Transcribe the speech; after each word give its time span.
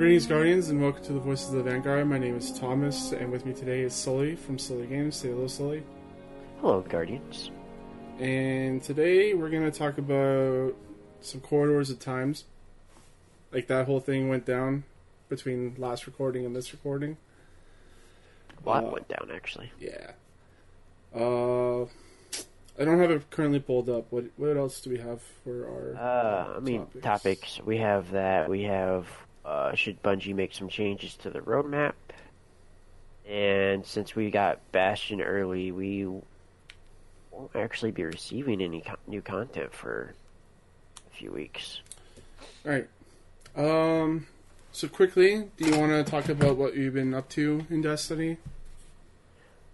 Greetings, 0.00 0.24
Guardians, 0.24 0.70
and 0.70 0.80
welcome 0.80 1.04
to 1.04 1.12
the 1.12 1.20
Voices 1.20 1.50
of 1.50 1.56
the 1.56 1.62
Vanguard. 1.62 2.06
My 2.08 2.16
name 2.16 2.34
is 2.34 2.58
Thomas, 2.58 3.12
and 3.12 3.30
with 3.30 3.44
me 3.44 3.52
today 3.52 3.82
is 3.82 3.92
Sully 3.92 4.34
from 4.34 4.58
Sully 4.58 4.86
Games. 4.86 5.14
Say 5.14 5.28
hello, 5.28 5.46
Sully. 5.46 5.82
Hello, 6.62 6.80
Guardians. 6.80 7.50
And 8.18 8.82
today 8.82 9.34
we're 9.34 9.50
going 9.50 9.70
to 9.70 9.78
talk 9.78 9.98
about 9.98 10.74
some 11.20 11.42
corridors 11.42 11.90
of 11.90 11.98
times. 11.98 12.44
Like 13.52 13.66
that 13.66 13.84
whole 13.84 14.00
thing 14.00 14.30
went 14.30 14.46
down 14.46 14.84
between 15.28 15.74
last 15.76 16.06
recording 16.06 16.46
and 16.46 16.56
this 16.56 16.72
recording. 16.72 17.18
A 18.64 18.66
lot 18.66 18.84
Uh, 18.84 18.92
went 18.92 19.08
down, 19.08 19.28
actually. 19.30 19.70
Yeah. 19.78 20.12
Uh, 21.14 21.82
I 21.82 22.86
don't 22.86 22.98
have 23.00 23.10
it 23.10 23.28
currently 23.28 23.60
pulled 23.60 23.90
up. 23.90 24.06
What 24.08 24.30
what 24.38 24.56
else 24.56 24.80
do 24.80 24.88
we 24.88 24.96
have 24.96 25.20
for 25.44 25.66
our? 25.66 26.02
Uh, 26.02 26.56
I 26.56 26.60
mean, 26.60 26.86
topics. 26.86 27.04
topics. 27.04 27.60
We 27.66 27.76
have 27.76 28.12
that. 28.12 28.48
We 28.48 28.62
have, 28.62 29.06
uh, 29.44 29.74
should 29.74 30.02
Bungie 30.02 30.34
make 30.34 30.54
some 30.54 30.68
changes 30.68 31.14
to 31.16 31.30
the 31.30 31.40
roadmap? 31.40 31.94
And 33.28 33.86
since 33.86 34.16
we 34.16 34.30
got 34.30 34.58
Bastion 34.72 35.20
early, 35.20 35.70
we 35.70 36.06
won't 37.30 37.54
actually 37.54 37.92
be 37.92 38.04
receiving 38.04 38.60
any 38.60 38.80
co- 38.80 38.96
new 39.06 39.22
content 39.22 39.72
for 39.72 40.14
a 41.10 41.16
few 41.16 41.30
weeks. 41.30 41.80
All 42.64 42.72
right. 42.72 42.88
Um. 43.56 44.26
So 44.72 44.86
quickly, 44.88 45.48
do 45.56 45.68
you 45.68 45.78
want 45.78 45.90
to 45.90 46.08
talk 46.08 46.28
about 46.28 46.56
what 46.56 46.76
you've 46.76 46.94
been 46.94 47.12
up 47.12 47.28
to 47.30 47.66
in 47.70 47.82
Destiny? 47.82 48.36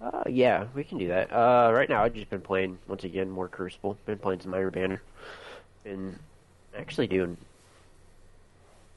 Uh, 0.01 0.25
yeah, 0.27 0.67
we 0.75 0.85
can 0.85 0.99
do 0.99 1.09
that. 1.09 1.33
Uh, 1.33 1.71
right 1.73 1.89
now 1.89 2.03
I've 2.03 2.15
just 2.15 2.31
been 2.31 2.41
playing, 2.41 2.79
once 2.87 3.05
again, 3.05 3.31
more 3.31 3.49
Crucible. 3.49 3.97
Been 4.07 4.19
playing 4.19 4.41
some 4.41 4.55
Iron 4.55 4.71
Banner. 4.71 5.03
Been 5.85 6.19
actually 6.77 7.07
doing 7.07 7.37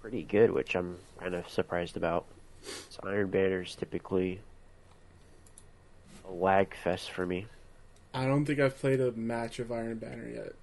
pretty 0.10 0.24
good, 0.24 0.52
which 0.52 0.76
I'm 0.76 0.98
kind 1.20 1.36
of 1.36 1.48
surprised 1.50 1.96
about. 1.96 2.26
So 2.90 3.00
Iron 3.04 3.30
Banner's 3.30 3.76
typically 3.76 4.40
a 6.28 6.32
lag 6.32 6.76
fest 6.84 7.12
for 7.12 7.28
me. 7.28 7.46
I 8.12 8.26
don't 8.26 8.44
think 8.44 8.60
I've 8.60 8.80
played 8.80 9.00
a 9.02 9.12
match 9.12 9.60
of 9.60 9.72
Iron 9.72 10.00
Banner 10.00 10.28
yet. 10.28 10.54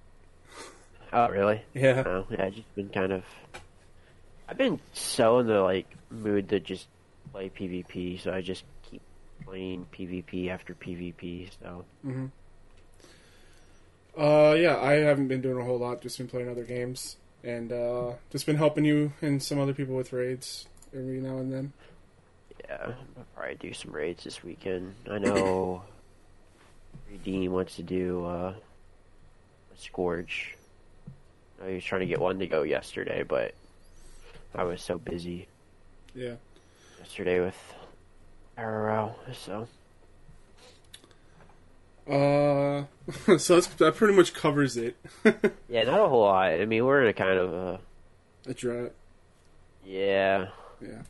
Oh, 1.13 1.29
really? 1.29 1.61
Yeah. 1.73 2.01
No, 2.01 2.27
yeah, 2.29 2.45
I've 2.45 2.55
just 2.55 2.75
been 2.75 2.89
kind 2.89 3.13
of... 3.13 3.23
I've 4.49 4.57
been 4.57 4.81
so 4.93 5.39
in 5.39 5.47
the, 5.47 5.61
like, 5.61 5.87
mood 6.11 6.49
to 6.49 6.59
just 6.59 6.87
play 7.31 7.49
PvP, 7.49 8.21
so 8.21 8.33
I 8.33 8.41
just 8.41 8.65
keep 8.91 9.01
playing 9.45 9.85
PvP 9.93 10.49
after 10.49 10.73
PvP, 10.75 11.51
so... 11.61 11.85
hmm 12.03 12.25
Uh, 14.17 14.55
yeah, 14.59 14.77
I 14.77 14.93
haven't 14.95 15.29
been 15.29 15.39
doing 15.39 15.57
a 15.57 15.63
whole 15.63 15.79
lot. 15.79 16.01
Just 16.01 16.17
been 16.17 16.27
playing 16.27 16.49
other 16.49 16.65
games, 16.65 17.15
and 17.47 17.71
uh, 17.71 18.11
just 18.31 18.45
been 18.45 18.57
helping 18.57 18.83
you 18.83 19.13
and 19.21 19.41
some 19.41 19.57
other 19.59 19.73
people 19.73 19.95
with 19.95 20.11
raids 20.11 20.67
every 20.93 21.19
now 21.21 21.37
and 21.37 21.51
then. 21.53 21.73
Yeah, 22.67 22.87
I'll 23.17 23.25
probably 23.35 23.55
do 23.55 23.73
some 23.73 23.91
raids 23.91 24.25
this 24.25 24.43
weekend. 24.43 24.93
I 25.09 25.17
know 25.19 25.81
Redeem 27.11 27.51
wants 27.53 27.77
to 27.77 27.83
do 27.83 28.25
uh, 28.25 28.53
a 29.73 29.77
Scourge. 29.77 30.55
I 31.63 31.69
he 31.69 31.75
was 31.75 31.83
trying 31.85 32.01
to 32.01 32.07
get 32.07 32.19
one 32.19 32.37
to 32.39 32.47
go 32.47 32.63
yesterday, 32.63 33.23
but 33.23 33.53
I 34.53 34.63
was 34.63 34.81
so 34.81 34.97
busy 34.97 35.47
Yeah. 36.13 36.35
yesterday 36.99 37.39
with 37.39 37.55
RRL, 38.57 39.13
so 39.33 39.67
Uh, 42.11 42.76
so 43.37 43.55
that's, 43.55 43.67
that 43.67 43.95
pretty 43.95 44.13
much 44.13 44.33
covers 44.33 44.75
it. 44.75 44.97
yeah, 45.69 45.83
not 45.83 45.99
a 46.01 46.07
whole 46.09 46.21
lot. 46.21 46.51
I 46.51 46.65
mean, 46.65 46.85
we're 46.85 47.03
in 47.03 47.07
a 47.07 47.13
kind 47.13 47.39
of 47.39 47.53
uh, 47.53 47.77
a 48.47 48.53
drought. 48.53 48.93
yeah. 49.85 50.47
Yeah. 50.81 51.01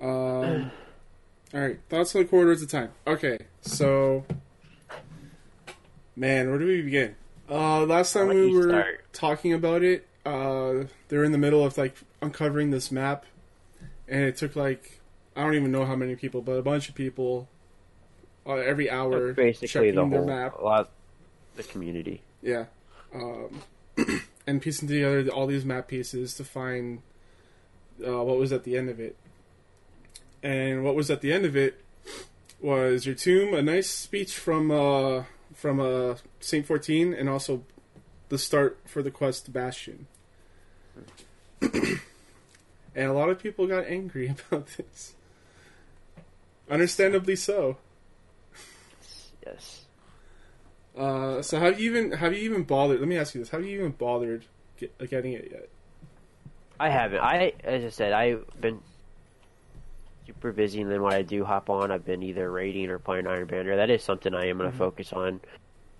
Um. 0.00 0.70
all 1.54 1.60
right. 1.60 1.78
Thoughts 1.88 2.14
on 2.14 2.22
the 2.22 2.28
corridors 2.28 2.62
of 2.62 2.70
time. 2.70 2.90
Okay. 3.06 3.38
So, 3.62 4.24
man, 6.14 6.50
where 6.50 6.58
do 6.58 6.66
we 6.66 6.82
begin? 6.82 7.16
Uh, 7.48 7.84
last 7.84 8.12
time 8.12 8.28
we 8.28 8.54
were 8.54 8.68
start. 8.68 9.12
talking 9.12 9.52
about 9.52 9.82
it, 9.82 10.06
uh, 10.24 10.84
they're 11.08 11.24
in 11.24 11.32
the 11.32 11.38
middle 11.38 11.64
of 11.64 11.76
like 11.78 11.96
uncovering 12.22 12.70
this 12.70 12.92
map, 12.92 13.24
and 14.06 14.20
it 14.22 14.36
took 14.36 14.54
like 14.54 15.00
I 15.36 15.42
don't 15.42 15.54
even 15.54 15.72
know 15.72 15.84
how 15.84 15.96
many 15.96 16.16
people, 16.16 16.42
but 16.42 16.52
a 16.52 16.62
bunch 16.62 16.88
of 16.88 16.94
people 16.94 17.48
uh, 18.46 18.54
every 18.54 18.90
hour 18.90 19.32
basically 19.32 19.68
checking 19.68 19.94
the 19.94 20.04
their 20.06 20.18
whole 20.18 20.26
map. 20.26 20.58
a 20.58 20.64
lot 20.64 20.90
the 21.56 21.62
community. 21.62 22.22
Yeah. 22.42 22.66
Um, 23.14 23.62
and 24.46 24.60
piecing 24.60 24.88
together 24.88 25.28
all 25.30 25.46
these 25.46 25.64
map 25.64 25.88
pieces 25.88 26.34
to 26.34 26.44
find 26.44 27.02
uh, 28.06 28.22
what 28.22 28.38
was 28.38 28.52
at 28.52 28.64
the 28.64 28.76
end 28.76 28.90
of 28.90 29.00
it. 29.00 29.16
And 30.42 30.84
what 30.84 30.94
was 30.94 31.10
at 31.10 31.20
the 31.20 31.32
end 31.32 31.46
of 31.46 31.56
it 31.56 31.82
was 32.60 33.06
your 33.06 33.14
tomb, 33.14 33.54
a 33.54 33.62
nice 33.62 33.88
speech 33.88 34.34
from 34.34 34.70
uh, 34.70 35.24
from 35.54 35.80
uh, 35.80 36.16
Saint 36.40 36.66
Fourteen, 36.66 37.14
and 37.14 37.28
also 37.28 37.62
the 38.28 38.38
start 38.38 38.78
for 38.84 39.02
the 39.02 39.10
quest 39.10 39.52
Bastion. 39.52 40.06
and 41.60 42.00
a 42.96 43.12
lot 43.12 43.30
of 43.30 43.38
people 43.38 43.66
got 43.66 43.86
angry 43.86 44.34
about 44.50 44.66
this. 44.76 45.14
Understandably 46.70 47.36
so. 47.36 47.78
Yes. 49.46 49.84
Uh, 50.96 51.42
so 51.42 51.58
have 51.58 51.80
you 51.80 51.90
even 51.90 52.12
have 52.12 52.32
you 52.32 52.38
even 52.40 52.62
bothered? 52.62 53.00
Let 53.00 53.08
me 53.08 53.16
ask 53.16 53.34
you 53.34 53.40
this: 53.40 53.50
Have 53.50 53.64
you 53.64 53.78
even 53.78 53.90
bothered 53.92 54.44
get, 54.76 54.96
getting 55.10 55.32
it 55.32 55.48
yet? 55.50 55.68
I 56.78 56.88
haven't. 56.88 57.20
I, 57.20 57.52
as 57.62 57.84
I 57.84 57.88
said, 57.88 58.12
I've 58.12 58.44
been 58.60 58.80
super 60.26 60.52
busy, 60.52 60.80
and 60.80 60.90
then 60.90 61.02
when 61.02 61.12
I 61.12 61.22
do 61.22 61.44
hop 61.44 61.70
on, 61.70 61.90
I've 61.90 62.04
been 62.04 62.22
either 62.22 62.50
raiding 62.50 62.90
or 62.90 62.98
playing 62.98 63.26
Iron 63.26 63.46
Banner. 63.46 63.76
That 63.76 63.90
is 63.90 64.02
something 64.02 64.34
I 64.34 64.48
am 64.48 64.58
going 64.58 64.70
to 64.70 64.76
focus 64.76 65.12
on 65.12 65.40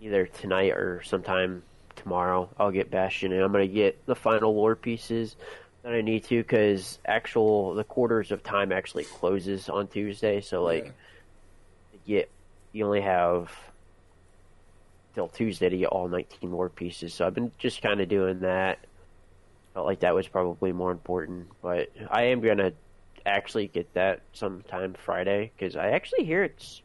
either 0.00 0.27
tonight 0.27 0.72
or 0.72 1.03
sometime 1.04 1.62
tomorrow. 1.97 2.49
I'll 2.59 2.72
get 2.72 2.91
Bastion, 2.91 3.33
and 3.33 3.43
I'm 3.43 3.53
going 3.53 3.69
to 3.69 3.72
get 3.72 4.04
the 4.06 4.16
final 4.16 4.54
lore 4.54 4.77
pieces 4.77 5.37
that 5.83 5.93
I 5.93 6.00
need 6.00 6.25
to, 6.25 6.43
because 6.43 6.99
actual 7.06 7.75
the 7.75 7.84
corridors 7.84 8.33
of 8.33 8.43
time 8.43 8.72
actually 8.72 9.04
closes 9.04 9.69
on 9.69 9.87
Tuesday. 9.88 10.41
So 10.41 10.62
like, 10.62 10.87
Yeah. 10.87 11.99
get 12.06 12.31
you 12.74 12.84
only 12.84 13.00
have 13.00 13.50
till 15.14 15.28
Tuesday 15.28 15.70
to 15.70 15.76
get 15.78 15.86
all 15.86 16.08
19 16.08 16.52
lore 16.52 16.68
pieces. 16.68 17.14
So 17.14 17.26
I've 17.26 17.34
been 17.34 17.52
just 17.58 17.80
kind 17.80 18.02
of 18.02 18.08
doing 18.08 18.40
that 18.40 18.78
felt 19.74 19.86
like 19.86 20.00
that 20.00 20.14
was 20.14 20.28
probably 20.28 20.72
more 20.72 20.92
important. 20.92 21.48
But 21.60 21.90
I 22.08 22.24
am 22.26 22.40
gonna 22.40 22.72
actually 23.26 23.66
get 23.66 23.92
that 23.94 24.20
sometime 24.32 24.94
Friday 24.94 25.52
because 25.56 25.76
I 25.76 25.90
actually 25.90 26.24
hear 26.24 26.44
it's 26.44 26.80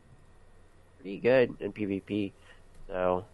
pretty 0.97 1.19
good 1.19 1.55
in 1.59 1.71
PvP. 1.71 2.31
So 2.87 3.25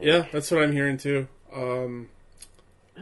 Yeah, 0.00 0.26
that's 0.30 0.50
what 0.50 0.62
I'm 0.62 0.72
hearing 0.72 0.98
too. 0.98 1.26
Um, 1.52 2.10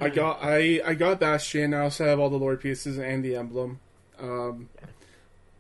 I 0.01 0.09
got 0.09 0.39
I 0.41 0.81
I 0.85 0.95
got 0.95 1.21
Bastion. 1.21 1.75
I 1.75 1.81
also 1.81 2.05
have 2.07 2.21
all 2.21 2.31
the 2.31 2.39
lore 2.39 2.57
pieces 2.57 2.99
and 2.99 3.25
the 3.25 3.37
emblem. 3.37 3.81
Um, 4.21 4.69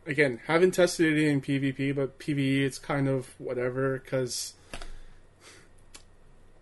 again, 0.07 0.41
haven't 0.47 0.73
tested 0.73 1.17
it 1.17 1.27
in 1.27 1.41
PvP, 1.41 1.95
but 1.95 2.19
PvE 2.19 2.63
it's 2.63 2.79
kind 2.79 3.09
of 3.09 3.35
whatever 3.39 3.99
because 3.99 4.55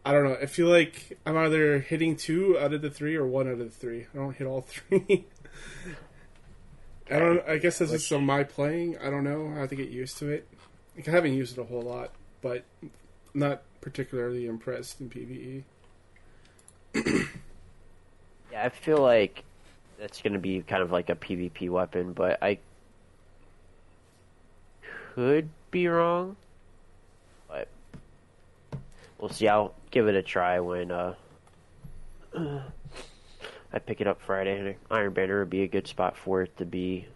I 0.04 0.12
don't 0.12 0.24
know. 0.24 0.36
I 0.40 0.46
feel 0.46 0.68
like 0.68 1.18
I'm 1.24 1.36
either 1.36 1.78
hitting 1.78 2.16
two 2.16 2.58
out 2.58 2.72
of 2.72 2.82
the 2.82 2.90
three 2.90 3.14
or 3.14 3.26
one 3.26 3.46
out 3.46 3.54
of 3.54 3.58
the 3.58 3.70
three. 3.70 4.06
I 4.12 4.16
don't 4.16 4.34
hit 4.34 4.46
all 4.46 4.62
three. 4.68 5.26
I 7.10 7.18
don't. 7.18 7.46
I 7.48 7.58
guess 7.58 7.78
that's 7.78 7.92
just 7.92 8.12
on 8.12 8.24
my 8.24 8.42
playing. 8.42 8.98
I 8.98 9.10
don't 9.10 9.24
know. 9.24 9.52
I 9.54 9.60
have 9.60 9.70
to 9.70 9.76
get 9.76 9.90
used 9.90 10.18
to 10.18 10.28
it. 10.28 10.48
Like, 10.96 11.08
I 11.08 11.12
haven't 11.12 11.34
used 11.34 11.56
it 11.56 11.60
a 11.60 11.64
whole 11.64 11.82
lot, 11.82 12.10
but 12.40 12.64
not 13.34 13.62
particularly 13.80 14.46
impressed 14.46 15.00
in. 15.00 15.10
PVE. 15.10 15.62
yeah, 18.52 18.64
I 18.64 18.68
feel 18.68 18.98
like 18.98 19.44
that's 19.98 20.20
gonna 20.20 20.38
be 20.38 20.62
kind 20.62 20.82
of 20.82 20.90
like 20.90 21.10
a 21.10 21.14
PvP 21.14 21.70
weapon, 21.70 22.12
but 22.12 22.42
I 22.42 22.58
could 25.14 25.48
be 25.70 25.86
wrong. 25.88 26.36
But 27.48 27.68
we'll 29.18 29.30
see. 29.30 29.48
I'll 29.48 29.74
give 29.90 30.08
it 30.08 30.14
a 30.14 30.22
try 30.22 30.60
when 30.60 30.90
uh, 30.90 31.14
I 32.36 33.78
pick 33.78 34.00
it 34.00 34.06
up 34.06 34.20
Friday. 34.22 34.58
And 34.58 34.74
Iron 34.90 35.12
Banner 35.12 35.40
would 35.40 35.50
be 35.50 35.62
a 35.62 35.68
good 35.68 35.86
spot 35.86 36.16
for 36.16 36.42
it 36.42 36.56
to 36.58 36.64
be 36.64 37.06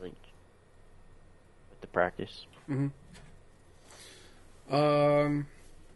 linked 0.00 0.26
with 1.70 1.80
the 1.80 1.86
practice. 1.88 2.46
Mhm. 2.68 2.90
Um, 4.70 5.46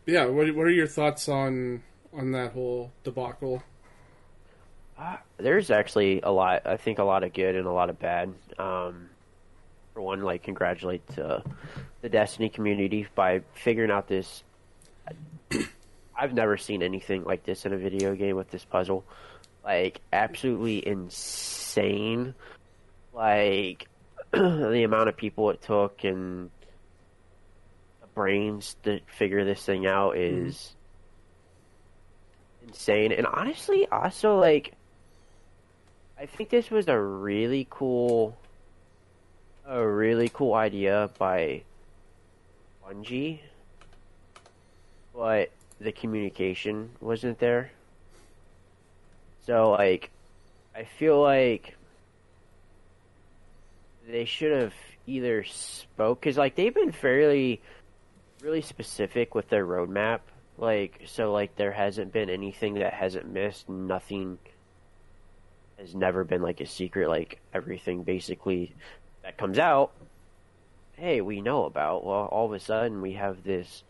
yeah. 0.04 0.26
What 0.26 0.54
What 0.54 0.66
are 0.66 0.70
your 0.70 0.86
thoughts 0.86 1.28
on 1.28 1.82
on 2.12 2.32
that 2.32 2.52
whole 2.52 2.92
debacle? 3.04 3.62
Uh, 4.98 5.16
there's 5.36 5.70
actually 5.70 6.20
a 6.22 6.30
lot. 6.30 6.62
I 6.66 6.76
think 6.76 6.98
a 6.98 7.04
lot 7.04 7.22
of 7.22 7.32
good 7.34 7.54
and 7.54 7.66
a 7.66 7.72
lot 7.72 7.90
of 7.90 7.98
bad. 7.98 8.32
Um, 8.58 9.10
for 9.96 10.02
one, 10.02 10.20
like 10.20 10.42
congratulate 10.42 11.18
uh, 11.18 11.40
the 12.02 12.10
Destiny 12.10 12.50
community 12.50 13.08
by 13.14 13.40
figuring 13.54 13.90
out 13.90 14.06
this. 14.06 14.44
I've 16.14 16.34
never 16.34 16.58
seen 16.58 16.82
anything 16.82 17.24
like 17.24 17.44
this 17.44 17.64
in 17.64 17.72
a 17.72 17.78
video 17.78 18.14
game 18.14 18.36
with 18.36 18.50
this 18.50 18.64
puzzle 18.64 19.04
like 19.66 20.00
absolutely 20.12 20.86
insane. 20.86 22.34
Like 23.12 23.88
the 24.32 24.84
amount 24.84 25.08
of 25.08 25.16
people 25.16 25.50
it 25.50 25.60
took 25.60 26.04
and 26.04 26.50
the 28.00 28.06
brains 28.14 28.76
to 28.84 29.00
figure 29.18 29.44
this 29.44 29.62
thing 29.64 29.86
out 29.86 30.16
is 30.16 30.74
insane. 32.66 33.12
And 33.12 33.26
honestly, 33.26 33.88
also 33.88 34.38
like 34.38 34.74
I 36.18 36.26
think 36.26 36.48
this 36.50 36.70
was 36.70 36.86
a 36.86 36.98
really 36.98 37.66
cool 37.68 38.36
a 39.66 39.86
really 39.86 40.28
cool 40.28 40.54
idea 40.54 41.10
by 41.18 41.62
Bungie, 42.84 43.40
but 45.14 45.50
the 45.80 45.92
communication 45.92 46.90
wasn't 47.00 47.38
there. 47.38 47.72
So 49.46 49.70
like 49.70 50.10
I 50.74 50.84
feel 50.84 51.20
like 51.20 51.76
they 54.08 54.24
should 54.24 54.52
have 54.52 54.74
either 55.06 55.44
spoke 55.44 56.20
because 56.20 56.36
like 56.36 56.54
they've 56.54 56.74
been 56.74 56.92
fairly 56.92 57.60
really 58.42 58.60
specific 58.60 59.34
with 59.34 59.48
their 59.48 59.66
roadmap 59.66 60.20
like 60.58 61.00
so 61.06 61.32
like 61.32 61.54
there 61.56 61.72
hasn't 61.72 62.12
been 62.12 62.28
anything 62.28 62.74
that 62.74 62.92
hasn't 62.92 63.28
missed 63.28 63.68
nothing 63.68 64.38
has 65.78 65.94
never 65.94 66.24
been 66.24 66.42
like 66.42 66.60
a 66.60 66.66
secret 66.66 67.08
like 67.08 67.40
everything 67.54 68.02
basically 68.02 68.74
that 69.26 69.36
comes 69.36 69.58
out 69.58 69.90
hey 70.96 71.20
we 71.20 71.42
know 71.42 71.64
about 71.64 72.06
well 72.06 72.26
all 72.32 72.46
of 72.46 72.52
a 72.52 72.60
sudden 72.60 73.02
we 73.02 73.12
have 73.12 73.44
this 73.44 73.82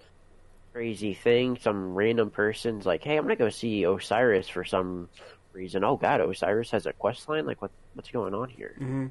crazy 0.73 1.15
thing 1.15 1.57
some 1.61 1.95
random 1.95 2.31
person's 2.31 2.85
like 2.85 3.05
hey 3.05 3.17
i'm 3.17 3.23
gonna 3.23 3.37
go 3.37 3.49
see 3.49 3.85
osiris 3.85 4.49
for 4.49 4.65
some 4.65 5.09
reason. 5.53 5.85
Oh 5.85 5.97
god 5.97 6.21
osiris 6.21 6.71
has 6.73 6.85
a 6.85 6.93
quest 6.93 7.29
line? 7.31 7.47
Like 7.47 7.63
what 7.63 7.71
what's 7.95 8.11
going 8.11 8.35
on 8.35 8.51
here? 8.51 8.75
Hmm 8.77 9.07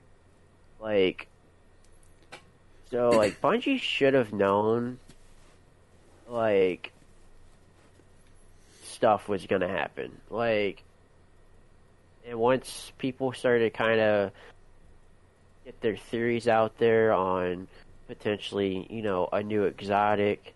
like, 0.79 1.27
so 2.91 3.09
like 3.09 3.41
Bungie 3.41 3.79
should 3.79 4.13
have 4.13 4.33
known, 4.33 4.99
like, 6.29 6.91
stuff 8.83 9.27
was 9.27 9.45
gonna 9.47 9.67
happen. 9.67 10.11
Like, 10.29 10.83
and 12.27 12.37
once 12.39 12.91
people 12.97 13.33
started 13.33 13.73
kind 13.73 13.99
of 13.99 14.31
get 15.65 15.81
their 15.81 15.97
theories 15.97 16.47
out 16.47 16.77
there 16.77 17.11
on 17.11 17.67
potentially, 18.07 18.85
you 18.89 19.01
know, 19.01 19.27
a 19.33 19.41
new 19.41 19.63
exotic 19.63 20.53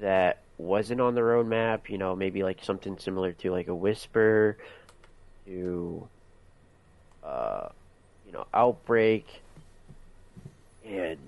that 0.00 0.42
wasn't 0.58 1.00
on 1.00 1.14
the 1.14 1.20
roadmap, 1.20 1.88
you 1.88 1.98
know, 1.98 2.14
maybe 2.14 2.42
like 2.42 2.62
something 2.62 2.98
similar 2.98 3.32
to 3.32 3.50
like 3.50 3.68
a 3.68 3.74
whisper 3.74 4.58
to 5.46 6.06
uh 7.24 7.68
you 8.26 8.32
know, 8.32 8.46
outbreak 8.52 9.26
and 10.84 11.18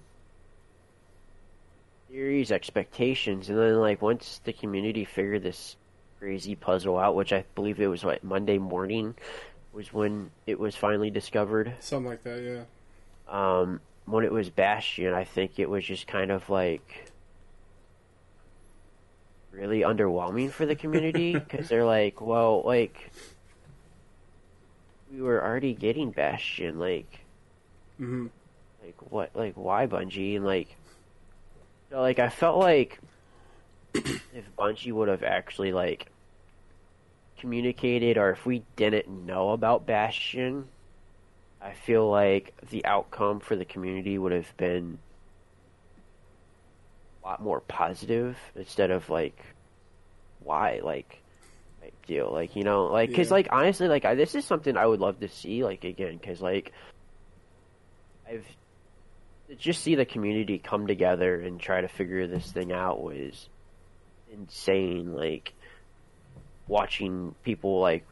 theories, 2.11 2.53
expectations, 2.53 3.49
and 3.49 3.58
then 3.58 3.76
like 3.81 4.03
once 4.03 4.41
the 4.44 4.53
community 4.53 5.06
figured 5.06 5.43
this 5.43 5.76
crazy 6.19 6.55
puzzle 6.55 6.99
out, 6.99 7.14
which 7.14 7.32
I 7.32 7.44
believe 7.55 7.81
it 7.81 7.87
was 7.87 8.05
like 8.05 8.23
Monday 8.23 8.58
morning 8.58 9.14
was 9.73 9.93
when 9.93 10.31
it 10.46 10.58
was 10.58 10.76
finally 10.76 11.11
discovered. 11.11 11.73
Something 11.81 12.11
like 12.11 12.23
that, 12.25 12.43
yeah. 12.43 12.64
Um, 13.31 13.81
when 14.06 14.25
it 14.25 14.32
was 14.32 14.50
Bastion, 14.50 15.15
I 15.15 15.25
think 15.25 15.59
it 15.59 15.71
was 15.71 15.85
just 15.85 16.06
kind 16.06 16.31
of 16.31 16.50
like 16.50 17.11
really 19.53 19.81
underwhelming 19.81 20.50
for 20.50 20.67
the 20.67 20.75
community 20.75 21.32
because 21.38 21.69
they're 21.69 21.85
like, 21.85 22.21
well, 22.21 22.62
like 22.65 23.11
we 25.12 25.23
were 25.23 25.43
already 25.43 25.75
getting 25.75 26.11
Bastion, 26.11 26.79
like, 26.79 27.21
hmm 27.97 28.27
like 28.82 29.12
what, 29.12 29.31
like 29.35 29.55
why 29.55 29.87
Bungie, 29.87 30.37
and 30.37 30.44
like, 30.44 30.75
so 31.91 32.00
like 32.00 32.19
I 32.19 32.29
felt 32.29 32.59
like 32.59 32.99
if 33.94 34.44
Bungie 34.59 34.93
would 34.93 35.09
have 35.09 35.23
actually 35.23 35.73
like 35.73 36.06
communicated, 37.38 38.19
or 38.19 38.31
if 38.31 38.44
we 38.47 38.62
didn't 38.77 39.09
know 39.09 39.50
about 39.50 39.87
Bastion, 39.87 40.69
I 41.62 41.72
feel 41.72 42.08
like 42.10 42.54
the 42.70 42.84
outcome 42.86 43.40
for 43.40 43.54
the 43.56 43.64
community 43.64 44.16
would 44.18 44.32
have 44.32 44.56
been 44.56 44.98
a 47.22 47.26
lot 47.26 47.42
more 47.42 47.60
positive 47.60 48.36
instead 48.56 48.90
of 48.90 49.08
like 49.10 49.38
why 50.42 50.80
like 50.82 51.18
type 51.82 51.94
deal 52.06 52.32
like 52.32 52.56
you 52.56 52.64
know 52.64 52.86
like 52.86 53.10
because 53.10 53.28
Yeah. 53.28 53.34
like 53.34 53.48
honestly 53.50 53.88
like 53.88 54.04
I, 54.04 54.14
this 54.14 54.34
is 54.34 54.44
something 54.44 54.76
i 54.76 54.86
would 54.86 55.00
love 55.00 55.20
to 55.20 55.28
see 55.28 55.62
like 55.64 55.84
again 55.84 56.16
because 56.16 56.40
like 56.40 56.72
i've 58.28 58.46
to 59.48 59.56
just 59.56 59.82
see 59.82 59.96
the 59.96 60.04
community 60.06 60.58
come 60.58 60.86
together 60.86 61.40
and 61.40 61.60
try 61.60 61.80
to 61.80 61.88
figure 61.88 62.26
this 62.26 62.50
thing 62.52 62.72
out 62.72 63.02
was 63.02 63.48
insane 64.32 65.12
like 65.14 65.52
watching 66.68 67.34
people 67.42 67.80
like 67.80 68.06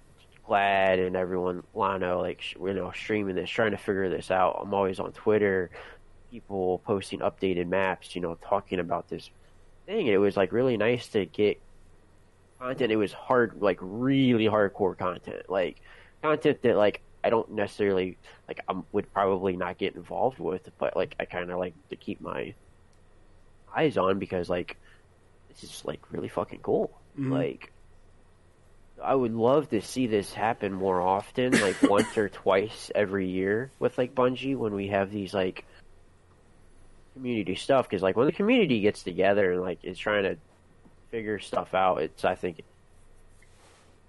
Gladd 0.48 0.98
and 0.98 1.14
everyone 1.16 1.62
lano 1.74 2.20
like 2.20 2.42
you 2.54 2.72
know 2.74 2.90
streaming 2.92 3.34
this 3.34 3.50
trying 3.50 3.72
to 3.72 3.76
figure 3.76 4.08
this 4.08 4.30
out. 4.30 4.58
I'm 4.62 4.72
always 4.72 4.98
on 4.98 5.12
twitter 5.12 5.70
people 6.30 6.80
posting 6.84 7.20
updated 7.20 7.68
maps 7.68 8.14
you 8.14 8.20
know 8.20 8.36
talking 8.46 8.78
about 8.80 9.08
this 9.08 9.30
thing. 9.86 10.00
And 10.00 10.08
it 10.08 10.18
was 10.18 10.36
like 10.36 10.52
really 10.52 10.76
nice 10.76 11.08
to 11.08 11.26
get 11.26 11.60
content. 12.58 12.90
It 12.92 12.96
was 12.96 13.12
hard 13.12 13.60
like 13.60 13.78
really 13.80 14.46
hardcore 14.46 14.96
content 14.96 15.48
like 15.48 15.80
content 16.22 16.62
that 16.62 16.76
like 16.76 17.00
i 17.22 17.30
don't 17.30 17.50
necessarily 17.50 18.16
like 18.48 18.60
i 18.68 18.74
would 18.92 19.12
probably 19.12 19.56
not 19.56 19.76
get 19.78 19.94
involved 19.94 20.38
with 20.38 20.68
but 20.78 20.96
like 20.96 21.14
i 21.20 21.24
kind 21.24 21.50
of 21.50 21.58
like 21.58 21.74
to 21.90 21.96
keep 21.96 22.20
my 22.20 22.54
eyes 23.76 23.96
on 23.96 24.18
because 24.18 24.48
like 24.48 24.76
this 25.48 25.62
is 25.62 25.84
like 25.84 26.00
really 26.10 26.28
fucking 26.28 26.60
cool. 26.60 26.90
Mhm. 27.18 27.32
like 27.32 27.72
i 29.02 29.14
would 29.14 29.34
love 29.34 29.68
to 29.70 29.80
see 29.80 30.06
this 30.06 30.32
happen 30.32 30.72
more 30.72 31.00
often 31.00 31.52
like 31.60 31.80
once 31.90 32.16
or 32.18 32.28
twice 32.28 32.90
every 32.94 33.28
year 33.28 33.70
with 33.78 33.96
like 33.98 34.14
bungie 34.14 34.56
when 34.56 34.74
we 34.74 34.88
have 34.88 35.10
these 35.10 35.32
like 35.34 35.64
community 37.14 37.54
stuff 37.54 37.88
because 37.88 38.02
like 38.02 38.16
when 38.16 38.26
the 38.26 38.32
community 38.32 38.80
gets 38.80 39.02
together 39.02 39.52
and 39.52 39.60
like 39.62 39.78
is 39.82 39.98
trying 39.98 40.22
to 40.24 40.36
figure 41.10 41.38
stuff 41.38 41.74
out 41.74 42.02
it's 42.02 42.24
i 42.24 42.34
think 42.34 42.62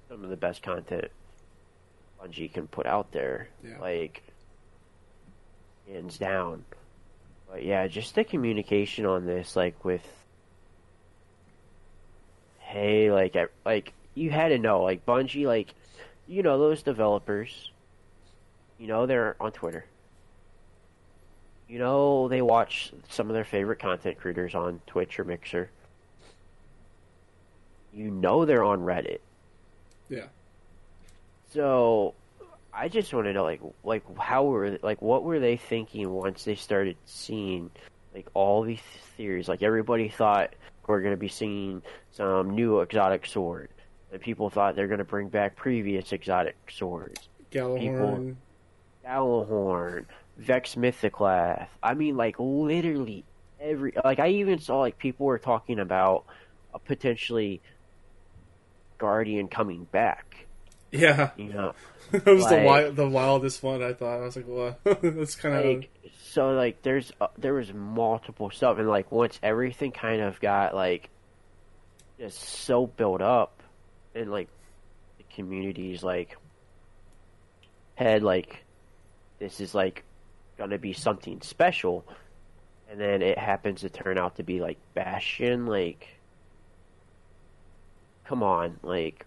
some 0.09 0.23
of 0.23 0.29
the 0.29 0.37
best 0.37 0.61
content 0.63 1.05
bungie 2.21 2.51
can 2.51 2.67
put 2.67 2.85
out 2.85 3.11
there 3.11 3.47
Yeah. 3.63 3.79
like 3.79 4.21
hands 5.87 6.17
down 6.17 6.65
but 7.49 7.63
yeah 7.63 7.87
just 7.87 8.13
the 8.15 8.23
communication 8.23 9.05
on 9.05 9.25
this 9.25 9.55
like 9.55 9.83
with 9.85 10.05
hey 12.59 13.11
like 13.11 13.35
I, 13.35 13.47
like 13.65 13.93
you 14.15 14.31
had 14.31 14.49
to 14.49 14.57
know 14.57 14.83
like 14.83 15.05
bungie 15.05 15.45
like 15.45 15.73
you 16.27 16.43
know 16.43 16.57
those 16.57 16.83
developers. 16.83 17.71
You 18.77 18.87
know 18.87 19.05
they're 19.05 19.35
on 19.39 19.51
twitter. 19.51 19.85
You 21.67 21.79
know 21.79 22.27
they 22.27 22.41
watch 22.41 22.91
some 23.09 23.29
of 23.29 23.33
their 23.33 23.45
favorite 23.45 23.79
content 23.79 24.17
creators 24.17 24.55
on 24.55 24.81
twitch 24.87 25.19
or 25.19 25.23
mixer. 25.23 25.69
You 27.93 28.09
know 28.09 28.45
they're 28.45 28.63
on 28.63 28.81
reddit. 28.81 29.19
Yeah. 30.09 30.25
so 31.51 32.15
I 32.73 32.87
just 32.87 33.13
want 33.13 33.25
to 33.25 33.33
know, 33.33 33.43
like, 33.43 33.61
like 33.83 34.17
how 34.17 34.45
were 34.45 34.77
like 34.81 35.01
what 35.01 35.23
were 35.23 35.39
they 35.39 35.57
thinking 35.57 36.09
once 36.09 36.43
they 36.43 36.55
started 36.55 36.97
seeing 37.05 37.71
like 38.13 38.27
all 38.33 38.61
these 38.61 38.81
theories? 39.17 39.47
Like 39.47 39.63
everybody 39.63 40.09
thought 40.09 40.53
we're 40.87 41.01
going 41.01 41.13
to 41.13 41.17
be 41.17 41.27
seeing 41.27 41.81
some 42.11 42.51
new 42.51 42.79
exotic 42.79 43.25
sword, 43.25 43.69
and 44.11 44.21
people 44.21 44.49
thought 44.49 44.75
they're 44.75 44.87
going 44.87 44.99
to 44.99 45.03
bring 45.03 45.27
back 45.29 45.55
previous 45.55 46.11
exotic 46.11 46.55
swords. 46.71 47.27
Gjallarhorn. 47.51 48.35
Gjallarhorn, 49.05 50.05
Vex 50.37 50.75
Mythoclast. 50.75 51.67
I 51.81 51.93
mean, 51.93 52.15
like 52.17 52.35
literally 52.39 53.23
every. 53.59 53.93
Like 54.03 54.19
I 54.19 54.29
even 54.29 54.59
saw 54.59 54.79
like 54.79 54.97
people 54.97 55.25
were 55.25 55.39
talking 55.39 55.79
about 55.79 56.25
a 56.73 56.79
potentially 56.79 57.61
Guardian 58.97 59.47
coming 59.47 59.85
back. 59.85 60.45
Yeah. 60.91 61.31
You 61.37 61.53
know. 61.53 61.73
that 62.11 62.25
was 62.25 62.45
the 62.47 62.55
Like- 62.57 62.65
wild, 62.65 62.95
the 62.95 63.07
wildest 63.09 63.63
one. 63.63 63.83
I 63.83 63.93
thought 63.93 64.17
I 64.17 64.21
was 64.21 64.35
like, 64.35 64.45
well, 64.47 64.77
that's 64.83 65.35
kind 65.35 65.55
of 65.55 65.65
like 65.65 65.89
so 66.31 66.51
like 66.51 66.81
there's 66.83 67.11
uh, 67.19 67.27
there 67.37 67.53
was 67.53 67.73
multiple 67.73 68.49
stuff 68.51 68.77
and 68.77 68.87
like 68.87 69.11
once 69.11 69.39
everything 69.41 69.91
kind 69.91 70.21
of 70.21 70.39
got 70.39 70.75
like 70.75 71.09
just 72.19 72.39
so 72.39 72.85
built 72.85 73.21
up 73.21 73.58
and 74.15 74.31
like 74.31 74.47
the 75.17 75.23
communities 75.33 76.03
like 76.03 76.37
had 77.95 78.23
like 78.23 78.63
this 79.39 79.59
is 79.59 79.75
like 79.75 80.03
gonna 80.57 80.77
be 80.77 80.93
something 80.93 81.41
special 81.41 82.05
and 82.89 82.99
then 82.99 83.21
it 83.21 83.37
happens 83.37 83.81
to 83.81 83.89
turn 83.89 84.17
out 84.17 84.35
to 84.35 84.43
be 84.43 84.59
like 84.59 84.77
bastion 84.93 85.65
like 85.65 86.07
come 88.25 88.43
on 88.43 88.77
like 88.83 89.25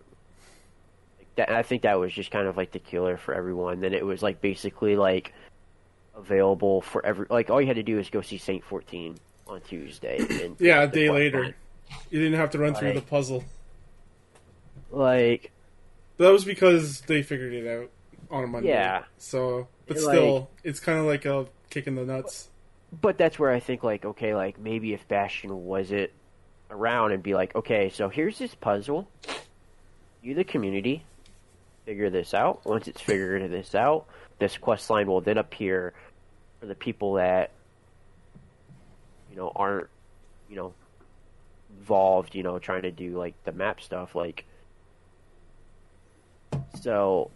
like 1.18 1.36
that 1.36 1.50
I 1.50 1.62
think 1.62 1.82
that 1.82 1.98
was 1.98 2.12
just 2.12 2.30
kind 2.30 2.46
of 2.46 2.56
like 2.56 2.72
the 2.72 2.78
killer 2.78 3.16
for 3.16 3.34
everyone. 3.34 3.80
Then 3.80 3.94
it 3.94 4.04
was 4.04 4.22
like 4.22 4.40
basically 4.40 4.96
like 4.96 5.32
available 6.14 6.82
for 6.82 7.04
every 7.04 7.26
like 7.30 7.50
all 7.50 7.60
you 7.60 7.66
had 7.66 7.76
to 7.76 7.82
do 7.82 7.98
is 7.98 8.10
go 8.10 8.20
see 8.20 8.38
Saint 8.38 8.64
Fourteen 8.64 9.16
on 9.46 9.60
Tuesday. 9.62 10.18
And 10.44 10.56
Yeah, 10.60 10.82
a 10.82 10.88
day 10.88 11.10
later. 11.10 11.54
You 12.10 12.20
didn't 12.20 12.38
have 12.38 12.50
to 12.50 12.58
run 12.58 12.74
through 12.74 12.94
the 12.94 13.02
puzzle. 13.02 13.44
Like 14.92 15.50
that 16.18 16.30
was 16.30 16.44
because 16.44 17.00
they 17.02 17.22
figured 17.22 17.52
it 17.52 17.66
out 17.66 17.90
on 18.30 18.44
a 18.44 18.46
Monday. 18.46 18.68
Yeah. 18.68 19.04
So, 19.18 19.66
but 19.86 19.96
Like- 19.96 20.04
still, 20.16 20.50
it's 20.62 20.78
kind 20.80 20.98
of 20.98 21.06
like 21.06 21.24
a 21.24 21.46
kick 21.70 21.86
in 21.86 21.94
the 21.96 22.04
nuts. 22.04 22.48
but 23.00 23.16
that's 23.18 23.38
where 23.38 23.50
I 23.50 23.58
think 23.60 23.82
like 23.82 24.04
okay, 24.04 24.34
like 24.34 24.58
maybe 24.58 24.92
if 24.92 25.06
Bastion 25.08 25.64
wasn't 25.64 26.10
around 26.70 27.12
and 27.12 27.22
be 27.22 27.34
like, 27.34 27.54
okay, 27.56 27.90
so 27.90 28.08
here's 28.08 28.38
this 28.38 28.54
puzzle. 28.54 29.08
You, 30.22 30.34
the 30.34 30.44
community, 30.44 31.04
figure 31.84 32.08
this 32.10 32.32
out. 32.34 32.64
Once 32.64 32.86
it's 32.88 33.00
figured 33.00 33.50
this 33.50 33.74
out, 33.74 34.06
this 34.38 34.56
quest 34.56 34.88
line 34.88 35.06
will 35.08 35.20
then 35.20 35.36
appear 35.38 35.92
for 36.60 36.66
the 36.66 36.74
people 36.74 37.14
that 37.14 37.50
you 39.30 39.36
know 39.36 39.50
aren't 39.56 39.88
you 40.48 40.56
know 40.56 40.74
involved. 41.78 42.34
You 42.34 42.42
know, 42.42 42.58
trying 42.58 42.82
to 42.82 42.90
do 42.90 43.18
like 43.18 43.34
the 43.44 43.52
map 43.52 43.80
stuff. 43.80 44.14
Like, 44.14 44.44
so 46.82 47.30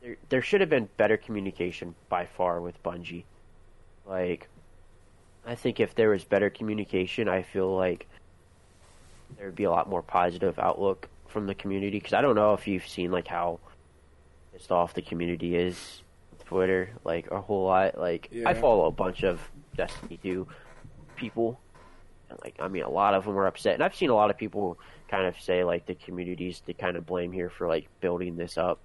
there 0.00 0.16
there 0.28 0.42
should 0.42 0.60
have 0.60 0.70
been 0.70 0.88
better 0.96 1.16
communication 1.16 1.96
by 2.08 2.26
far 2.26 2.60
with 2.60 2.80
Bungie. 2.82 3.24
Like, 4.06 4.48
I 5.44 5.56
think 5.56 5.80
if 5.80 5.94
there 5.96 6.10
was 6.10 6.24
better 6.24 6.48
communication, 6.48 7.28
I 7.28 7.42
feel 7.42 7.74
like 7.74 8.06
there 9.36 9.46
would 9.46 9.56
be 9.56 9.64
a 9.64 9.70
lot 9.70 9.88
more 9.88 10.02
positive 10.02 10.58
outlook 10.60 11.08
from 11.26 11.46
the 11.46 11.54
community. 11.56 11.98
Because 11.98 12.12
I 12.12 12.20
don't 12.20 12.36
know 12.36 12.54
if 12.54 12.68
you've 12.68 12.86
seen 12.86 13.10
like 13.10 13.26
how 13.26 13.58
pissed 14.52 14.70
off 14.70 14.94
the 14.94 15.02
community 15.02 15.56
is 15.56 16.02
Twitter, 16.44 16.90
like 17.02 17.28
a 17.32 17.40
whole 17.40 17.64
lot. 17.64 17.98
Like, 17.98 18.30
I 18.46 18.54
follow 18.54 18.86
a 18.86 18.92
bunch 18.92 19.24
of 19.24 19.40
Destiny 19.76 20.20
2 20.22 20.46
people. 21.16 21.58
Like, 22.42 22.56
I 22.60 22.68
mean, 22.68 22.82
a 22.82 22.90
lot 22.90 23.14
of 23.14 23.24
them 23.24 23.36
are 23.38 23.46
upset, 23.46 23.74
and 23.74 23.82
I've 23.82 23.94
seen 23.94 24.10
a 24.10 24.14
lot 24.14 24.30
of 24.30 24.36
people 24.36 24.78
kind 25.08 25.26
of 25.26 25.40
say 25.40 25.62
like 25.64 25.86
the 25.86 25.94
communities 25.94 26.60
to 26.66 26.74
kind 26.74 26.96
of 26.96 27.06
blame 27.06 27.30
here 27.32 27.48
for 27.50 27.68
like 27.68 27.88
building 28.00 28.36
this 28.36 28.58
up. 28.58 28.80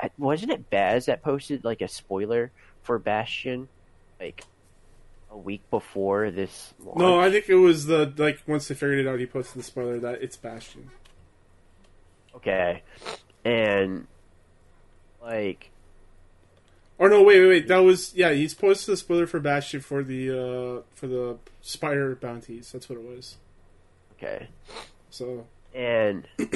I- 0.00 0.10
wasn't 0.18 0.52
it 0.52 0.68
Baz 0.70 1.06
that 1.06 1.22
posted 1.22 1.64
like 1.64 1.80
a 1.80 1.88
spoiler 1.88 2.50
for 2.82 2.98
Bastion, 2.98 3.68
like 4.20 4.44
a 5.30 5.36
week 5.38 5.62
before 5.70 6.30
this? 6.30 6.74
Launch? 6.84 6.98
No, 6.98 7.18
I 7.20 7.30
think 7.30 7.48
it 7.48 7.54
was 7.54 7.86
the 7.86 8.12
like 8.16 8.40
once 8.46 8.68
they 8.68 8.74
figured 8.74 8.98
it 8.98 9.08
out, 9.08 9.18
he 9.18 9.26
posted 9.26 9.58
the 9.60 9.64
spoiler 9.64 9.98
that 10.00 10.22
it's 10.22 10.36
Bastion. 10.36 10.90
okay, 12.34 12.82
and 13.44 14.06
like 15.22 15.70
Or 16.98 17.08
no, 17.10 17.22
wait, 17.22 17.40
wait, 17.40 17.48
wait. 17.48 17.68
That 17.68 17.78
was 17.78 18.14
yeah. 18.14 18.32
He's 18.32 18.54
posted 18.54 18.92
the 18.92 18.96
spoiler 18.96 19.26
for 19.26 19.38
Bastion 19.38 19.80
for 19.80 20.02
the 20.02 20.30
uh 20.30 20.82
for 20.94 21.06
the 21.06 21.36
Spire 21.60 22.14
bounties. 22.14 22.72
That's 22.72 22.88
what 22.88 22.98
it 22.98 23.04
was. 23.04 23.36
okay, 24.16 24.48
So 25.10 25.46
and 25.74 26.26
I 26.38 26.50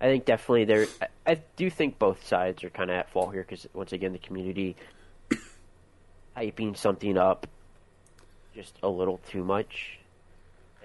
think 0.00 0.24
definitely 0.24 0.64
there. 0.64 0.86
I, 1.00 1.32
I 1.32 1.40
do 1.56 1.68
think 1.70 1.98
both 1.98 2.26
sides 2.26 2.64
are 2.64 2.70
kind 2.70 2.90
of 2.90 2.96
at 2.96 3.10
fault 3.10 3.32
here 3.32 3.42
because 3.42 3.66
once 3.74 3.92
again 3.92 4.12
the 4.12 4.18
community 4.18 4.76
hyping 6.36 6.76
something 6.76 7.18
up 7.18 7.46
just 8.54 8.76
a 8.82 8.88
little 8.88 9.18
too 9.28 9.44
much, 9.44 9.98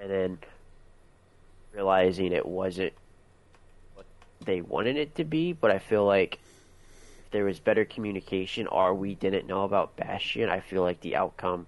and 0.01 0.09
then 0.09 0.39
realizing 1.73 2.33
it 2.33 2.45
wasn't 2.45 2.93
they 4.45 4.61
wanted 4.61 4.97
it 4.97 5.15
to 5.15 5.23
be. 5.23 5.53
But 5.53 5.71
I 5.71 5.79
feel 5.79 6.05
like 6.05 6.39
if 7.25 7.31
there 7.31 7.45
was 7.45 7.59
better 7.59 7.85
communication, 7.85 8.67
or 8.67 8.93
we 8.93 9.15
didn't 9.15 9.47
know 9.47 9.63
about 9.63 9.95
Bastion, 9.95 10.49
I 10.49 10.59
feel 10.59 10.81
like 10.81 11.01
the 11.01 11.15
outcome 11.15 11.67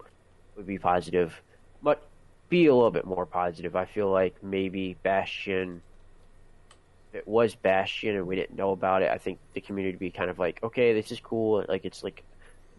would 0.56 0.68
be 0.68 0.78
positive, 0.78 1.42
but 1.82 2.04
be 2.50 2.68
a 2.68 2.74
little 2.74 2.92
bit 2.92 3.06
more 3.06 3.26
positive. 3.26 3.76
I 3.76 3.86
feel 3.86 4.12
like 4.12 4.36
maybe 4.44 4.96
Bastion. 5.04 5.82
It 7.14 7.28
was 7.28 7.56
Bastion 7.56 8.16
and 8.16 8.26
we 8.26 8.38
didn't 8.38 8.56
know 8.56 8.72
about 8.72 9.02
it, 9.02 9.12
I 9.12 9.18
think 9.18 9.40
the 9.54 9.60
community 9.60 9.96
would 9.96 10.00
be 10.00 10.12
kind 10.12 10.30
of 10.30 10.40
like, 10.40 10.64
okay, 10.64 10.94
this 10.94 11.12
is 11.12 11.20
cool. 11.20 11.66
Like 11.68 11.84
it's 11.84 12.04
like 12.04 12.24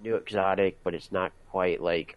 new 0.03 0.15
exotic, 0.17 0.83
but 0.83 0.95
it's 0.95 1.13
not 1.13 1.33
quite 1.51 1.83
like 1.83 2.17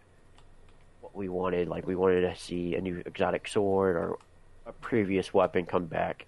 what 1.02 1.14
we 1.14 1.28
wanted. 1.28 1.68
Like 1.68 1.86
we 1.86 1.94
wanted 1.94 2.22
to 2.22 2.34
see 2.34 2.74
a 2.74 2.80
new 2.80 3.02
exotic 3.04 3.46
sword 3.46 3.96
or 3.96 4.18
a 4.66 4.72
previous 4.72 5.34
weapon 5.34 5.66
come 5.66 5.84
back 5.84 6.26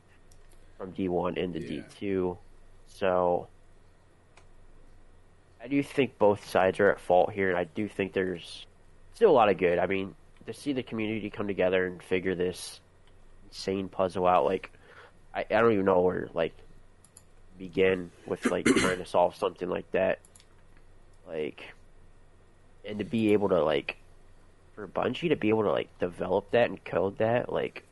from 0.78 0.92
D1 0.92 1.36
into 1.36 1.60
Yeah. 1.60 1.82
D2. 2.00 2.38
So 2.86 3.48
I 5.62 5.68
do 5.68 5.82
think 5.82 6.18
both 6.18 6.48
sides 6.48 6.80
are 6.80 6.90
at 6.90 7.00
fault 7.00 7.32
here, 7.32 7.50
and 7.50 7.58
I 7.58 7.64
do 7.64 7.88
think 7.88 8.12
there's 8.12 8.64
still 9.14 9.30
a 9.30 9.32
lot 9.32 9.48
of 9.50 9.58
good. 9.58 9.78
I 9.78 9.86
mean, 9.86 10.14
to 10.46 10.54
see 10.54 10.72
the 10.72 10.82
community 10.82 11.28
come 11.28 11.48
together 11.48 11.84
and 11.86 12.02
figure 12.02 12.34
this 12.34 12.80
insane 13.48 13.88
puzzle 13.88 14.26
out, 14.26 14.44
like 14.44 14.70
I, 15.34 15.40
I 15.40 15.60
don't 15.60 15.72
even 15.72 15.84
know 15.84 16.00
where 16.00 16.28
like 16.32 16.54
begin 17.58 18.10
with 18.24 18.46
like 18.46 18.64
trying 18.76 18.98
to 18.98 19.04
solve 19.06 19.34
something 19.36 19.68
like 19.68 19.90
that. 19.92 20.20
Like, 21.26 21.62
and 22.84 23.00
to 23.00 23.04
be 23.04 23.32
able 23.32 23.48
to 23.50 23.62
like 23.62 23.96
for 24.74 24.86
Bungie 24.86 25.30
to 25.30 25.36
be 25.36 25.48
able 25.48 25.64
to 25.64 25.72
like 25.72 25.88
develop 25.98 26.52
that 26.52 26.70
and 26.70 26.82
code 26.84 27.18
that 27.18 27.52
like 27.52 27.82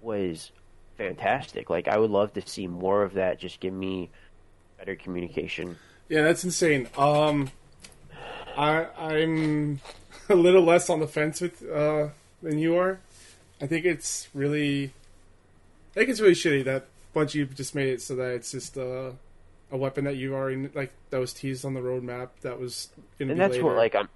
was 0.00 0.50
fantastic. 0.98 1.70
Like, 1.70 1.88
I 1.88 1.96
would 1.96 2.10
love 2.10 2.34
to 2.34 2.42
see 2.46 2.66
more 2.66 3.02
of 3.02 3.14
that. 3.14 3.38
Just 3.38 3.60
give 3.60 3.72
me 3.72 4.10
better 4.78 4.94
communication. 4.96 5.78
yeah, 6.08 6.22
that's 6.22 6.44
insane. 6.44 6.88
Um, 6.98 7.50
I 8.56 8.86
I'm 8.98 9.80
a 10.28 10.34
little 10.34 10.62
less 10.62 10.90
on 10.90 11.00
the 11.00 11.08
fence 11.08 11.40
with 11.40 11.62
uh 11.68 12.08
than 12.42 12.58
you 12.58 12.76
are. 12.76 13.00
I 13.60 13.66
think 13.66 13.84
it's 13.86 14.28
really, 14.34 14.92
I 15.92 15.94
think 15.94 16.10
it's 16.10 16.20
really 16.20 16.34
shitty 16.34 16.64
that 16.64 16.86
Bungie 17.14 17.52
just 17.56 17.74
made 17.74 17.88
it 17.88 18.00
so 18.02 18.14
that 18.16 18.34
it's 18.34 18.52
just 18.52 18.78
uh, 18.78 19.10
a 19.72 19.76
weapon 19.76 20.04
that 20.04 20.14
you 20.16 20.34
already 20.34 20.68
like 20.74 20.92
that 21.10 21.18
was 21.18 21.32
teased 21.32 21.64
on 21.64 21.74
the 21.74 21.80
roadmap 21.80 22.28
that 22.42 22.60
was 22.60 22.88
gonna 23.18 23.32
And 23.32 23.40
that's 23.40 23.54
later. 23.54 23.64
what 23.64 23.76
like 23.76 23.94
I'm 23.96 24.08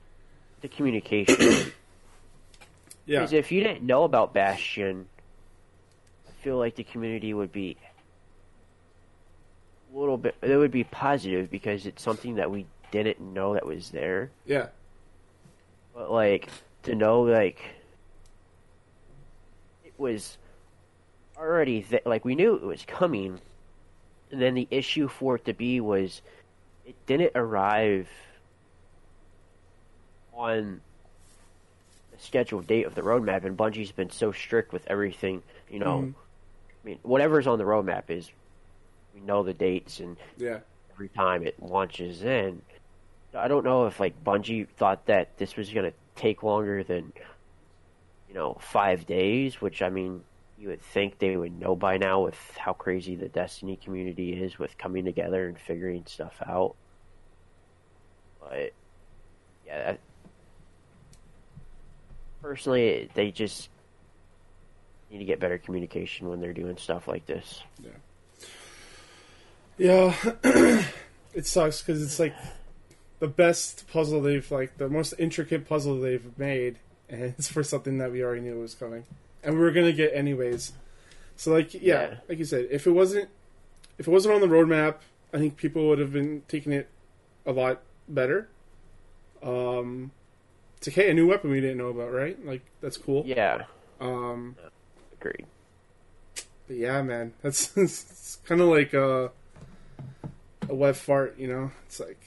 the 0.61 0.69
communication. 0.69 1.35
yeah 3.07 3.19
Because 3.21 3.33
if 3.33 3.51
you 3.51 3.63
didn't 3.65 3.83
know 3.83 4.05
about 4.05 4.33
Bastion, 4.33 5.09
feel 6.43 6.59
like 6.59 6.75
the 6.75 6.85
community 6.85 7.33
would 7.33 7.53
be 7.53 7.77
a 9.95 9.99
little 9.99 10.17
bit. 10.19 10.35
It 10.43 10.57
would 10.57 10.71
be 10.73 10.85
positive 10.85 11.51
because 11.51 11.87
it's 11.87 12.03
something 12.03 12.35
that 12.37 12.51
we 12.51 12.67
didn't 12.91 13.21
know 13.21 13.55
that 13.55 13.65
was 13.65 13.91
there. 13.91 14.31
yeah 14.45 14.67
But 15.95 16.11
like 16.11 16.49
to 16.83 16.95
know 16.95 17.23
like 17.23 17.61
it 19.85 19.93
was 19.97 20.37
already 21.37 21.83
th- 21.83 22.03
like 22.05 22.25
we 22.25 22.35
knew 22.35 22.55
it 22.55 22.63
was 22.63 22.85
coming, 22.85 23.41
and 24.31 24.43
then 24.43 24.55
the 24.55 24.69
issue 24.71 25.09
for 25.09 25.37
it 25.37 25.45
to 25.45 25.53
be 25.55 25.81
was 25.81 26.23
it 26.85 26.97
didn't 27.07 27.33
arrive 27.37 28.09
on 30.35 30.81
the 32.11 32.19
scheduled 32.19 32.67
date 32.67 32.85
of 32.87 32.95
the 32.97 33.03
roadmap, 33.03 33.45
and 33.45 33.57
Bungie's 33.57 33.93
been 33.93 34.11
so 34.11 34.33
strict 34.33 34.73
with 34.73 34.85
everything. 34.89 35.43
You 35.71 35.79
know, 35.79 35.99
Mhm. 36.01 36.15
I 36.83 36.89
mean, 36.89 36.99
whatever's 37.03 37.47
on 37.47 37.59
the 37.59 37.65
roadmap 37.65 38.05
is 38.09 38.31
we 39.15 39.21
know 39.21 39.43
the 39.43 39.55
dates 39.55 40.01
and 40.01 40.17
yeah 40.37 40.61
every 40.93 41.09
time 41.09 41.47
it 41.47 41.61
launches 41.63 42.23
in. 42.23 42.63
I 43.35 43.49
don't 43.49 43.65
know 43.65 43.87
if 43.87 43.99
like 43.99 44.23
Bungie 44.25 44.69
thought 44.77 45.07
that 45.07 45.39
this 45.39 45.57
was 45.57 45.71
going 45.71 45.91
to 45.91 45.97
take 46.17 46.43
longer 46.43 46.85
than 46.85 47.13
you 48.29 48.35
know 48.35 48.59
5 48.61 49.07
days, 49.07 49.61
which 49.61 49.81
I 49.81 49.91
mean 49.91 50.23
you 50.59 50.69
would 50.69 50.83
think 50.83 51.19
they 51.19 51.37
would 51.37 51.59
know 51.59 51.75
by 51.75 51.97
now 51.97 52.21
with 52.25 52.37
how 52.57 52.73
crazy 52.73 53.17
the 53.17 53.29
Destiny 53.29 53.77
community 53.77 54.33
is 54.33 54.59
with 54.59 54.77
coming 54.79 55.05
together 55.05 55.49
and 55.49 55.59
figuring 55.59 56.05
stuff 56.07 56.37
out. 56.47 56.77
But 58.41 58.73
yeah, 59.67 59.85
that, 59.85 60.01
personally 62.43 63.09
they 63.15 63.31
just 63.31 63.71
need 65.13 65.19
to 65.19 65.25
get 65.25 65.41
better 65.41 65.59
communication 65.59 66.29
when 66.29 66.41
they're 66.41 66.53
doing 66.53 66.77
stuff 66.77 67.07
like 67.07 67.27
this. 67.27 67.63
Yeah, 69.79 70.15
Yeah. 70.15 70.15
it 71.35 71.47
sucks 71.47 71.83
because 71.83 72.03
it's 72.03 72.19
like 72.19 72.35
the 73.19 73.29
best 73.29 73.87
puzzle 73.93 74.21
they've 74.21 74.51
like 74.51 74.79
the 74.79 74.89
most 74.89 75.15
intricate 75.19 75.69
puzzle 75.69 76.01
they've 76.01 76.37
made, 76.39 76.79
and 77.09 77.23
it's 77.23 77.51
for 77.51 77.63
something 77.63 77.99
that 77.99 78.11
we 78.13 78.23
already 78.23 78.41
knew 78.43 78.59
was 78.59 78.75
coming, 78.75 79.05
and 79.43 79.55
we 79.55 79.61
were 79.61 79.71
gonna 79.71 79.93
get 79.93 80.15
anyways. 80.15 80.73
So 81.37 81.53
like, 81.53 81.75
yeah, 81.75 81.81
Yeah. 81.83 82.15
like 82.29 82.39
you 82.39 82.45
said, 82.45 82.69
if 82.71 82.87
it 82.87 82.91
wasn't 82.93 83.29
if 83.99 84.09
it 84.09 84.11
wasn't 84.11 84.35
on 84.35 84.41
the 84.41 84.47
roadmap, 84.49 84.97
I 85.33 85.39
think 85.39 85.57
people 85.57 85.87
would 85.89 85.99
have 85.99 86.13
been 86.13 86.43
taking 86.49 86.73
it 86.73 86.89
a 87.47 87.53
lot 87.53 87.81
better. 88.09 88.49
Um, 89.43 90.13
it's 90.77 90.89
okay, 90.89 91.11
a 91.11 91.15
new 91.15 91.27
weapon 91.29 91.51
we 91.51 91.61
didn't 91.61 91.79
know 91.79 91.89
about, 91.89 92.13
right? 92.13 92.45
Like 92.45 92.63
that's 92.81 92.97
cool. 92.97 93.25
Yeah, 93.27 93.65
Um, 94.01 94.57
agreed. 95.23 95.47
but 96.67 96.77
yeah, 96.77 97.03
man, 97.03 97.33
that's 97.43 97.77
it's 97.77 98.39
kind 98.45 98.61
of 98.61 98.69
like 98.69 98.93
a 98.95 99.31
a 100.69 100.75
wet 100.75 100.97
fart, 100.97 101.39
you 101.39 101.49
know. 101.49 101.71
It's 101.87 102.01
like 102.01 102.21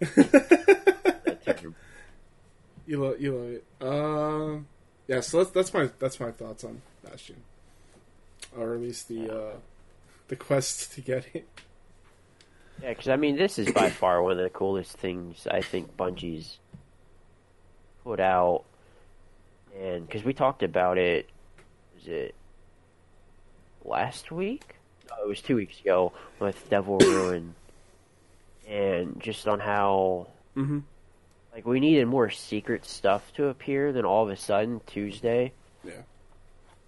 you 2.86 3.02
love 3.02 3.20
you 3.20 3.34
love 3.34 3.48
it. 3.48 3.64
Um, 3.80 4.66
yeah, 5.08 5.20
so 5.20 5.38
that's 5.38 5.50
that's 5.50 5.74
my 5.74 5.90
that's 5.98 6.20
my 6.20 6.30
thoughts 6.30 6.64
on 6.64 6.82
Bastion, 7.04 7.36
or 8.56 8.74
at 8.74 8.80
least 8.80 9.08
the 9.08 9.30
uh, 9.30 9.56
the 10.28 10.36
quest 10.36 10.92
to 10.94 11.00
get 11.00 11.26
it. 11.34 11.48
Yeah, 12.82 12.90
because 12.90 13.08
I 13.08 13.16
mean, 13.16 13.36
this 13.36 13.58
is 13.58 13.70
by 13.72 13.90
far 13.90 14.22
one 14.22 14.32
of 14.32 14.38
the 14.38 14.48
coolest 14.48 14.92
things 14.96 15.46
I 15.50 15.60
think 15.60 15.96
Bungie's 15.98 16.58
put 18.04 18.20
out, 18.20 18.64
and 19.80 20.06
because 20.06 20.22
we 20.24 20.32
talked 20.34 20.62
about 20.62 20.98
it, 20.98 21.28
was 21.96 22.06
it 22.08 22.34
last 23.84 24.30
week? 24.30 24.76
No, 25.08 25.24
it 25.24 25.28
was 25.28 25.40
two 25.40 25.56
weeks 25.56 25.80
ago 25.80 26.12
with 26.38 26.68
Devil 26.70 26.98
Ruin, 27.00 27.54
and 28.68 29.20
just 29.20 29.48
on 29.48 29.60
how 29.60 30.26
Mm-hmm. 30.56 30.80
like 31.54 31.64
we 31.64 31.78
needed 31.80 32.06
more 32.06 32.28
secret 32.28 32.84
stuff 32.84 33.32
to 33.36 33.46
appear. 33.46 33.92
Then 33.92 34.04
all 34.04 34.24
of 34.24 34.30
a 34.30 34.36
sudden 34.36 34.80
Tuesday, 34.86 35.52
Yeah. 35.84 36.02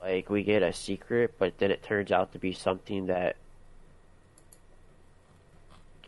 like 0.03 0.29
we 0.29 0.43
get 0.43 0.63
a 0.63 0.73
secret, 0.73 1.35
but 1.39 1.59
then 1.59 1.71
it 1.71 1.83
turns 1.83 2.11
out 2.13 2.33
to 2.33 2.39
be 2.39 2.53
something 2.53 3.07
that 3.07 3.37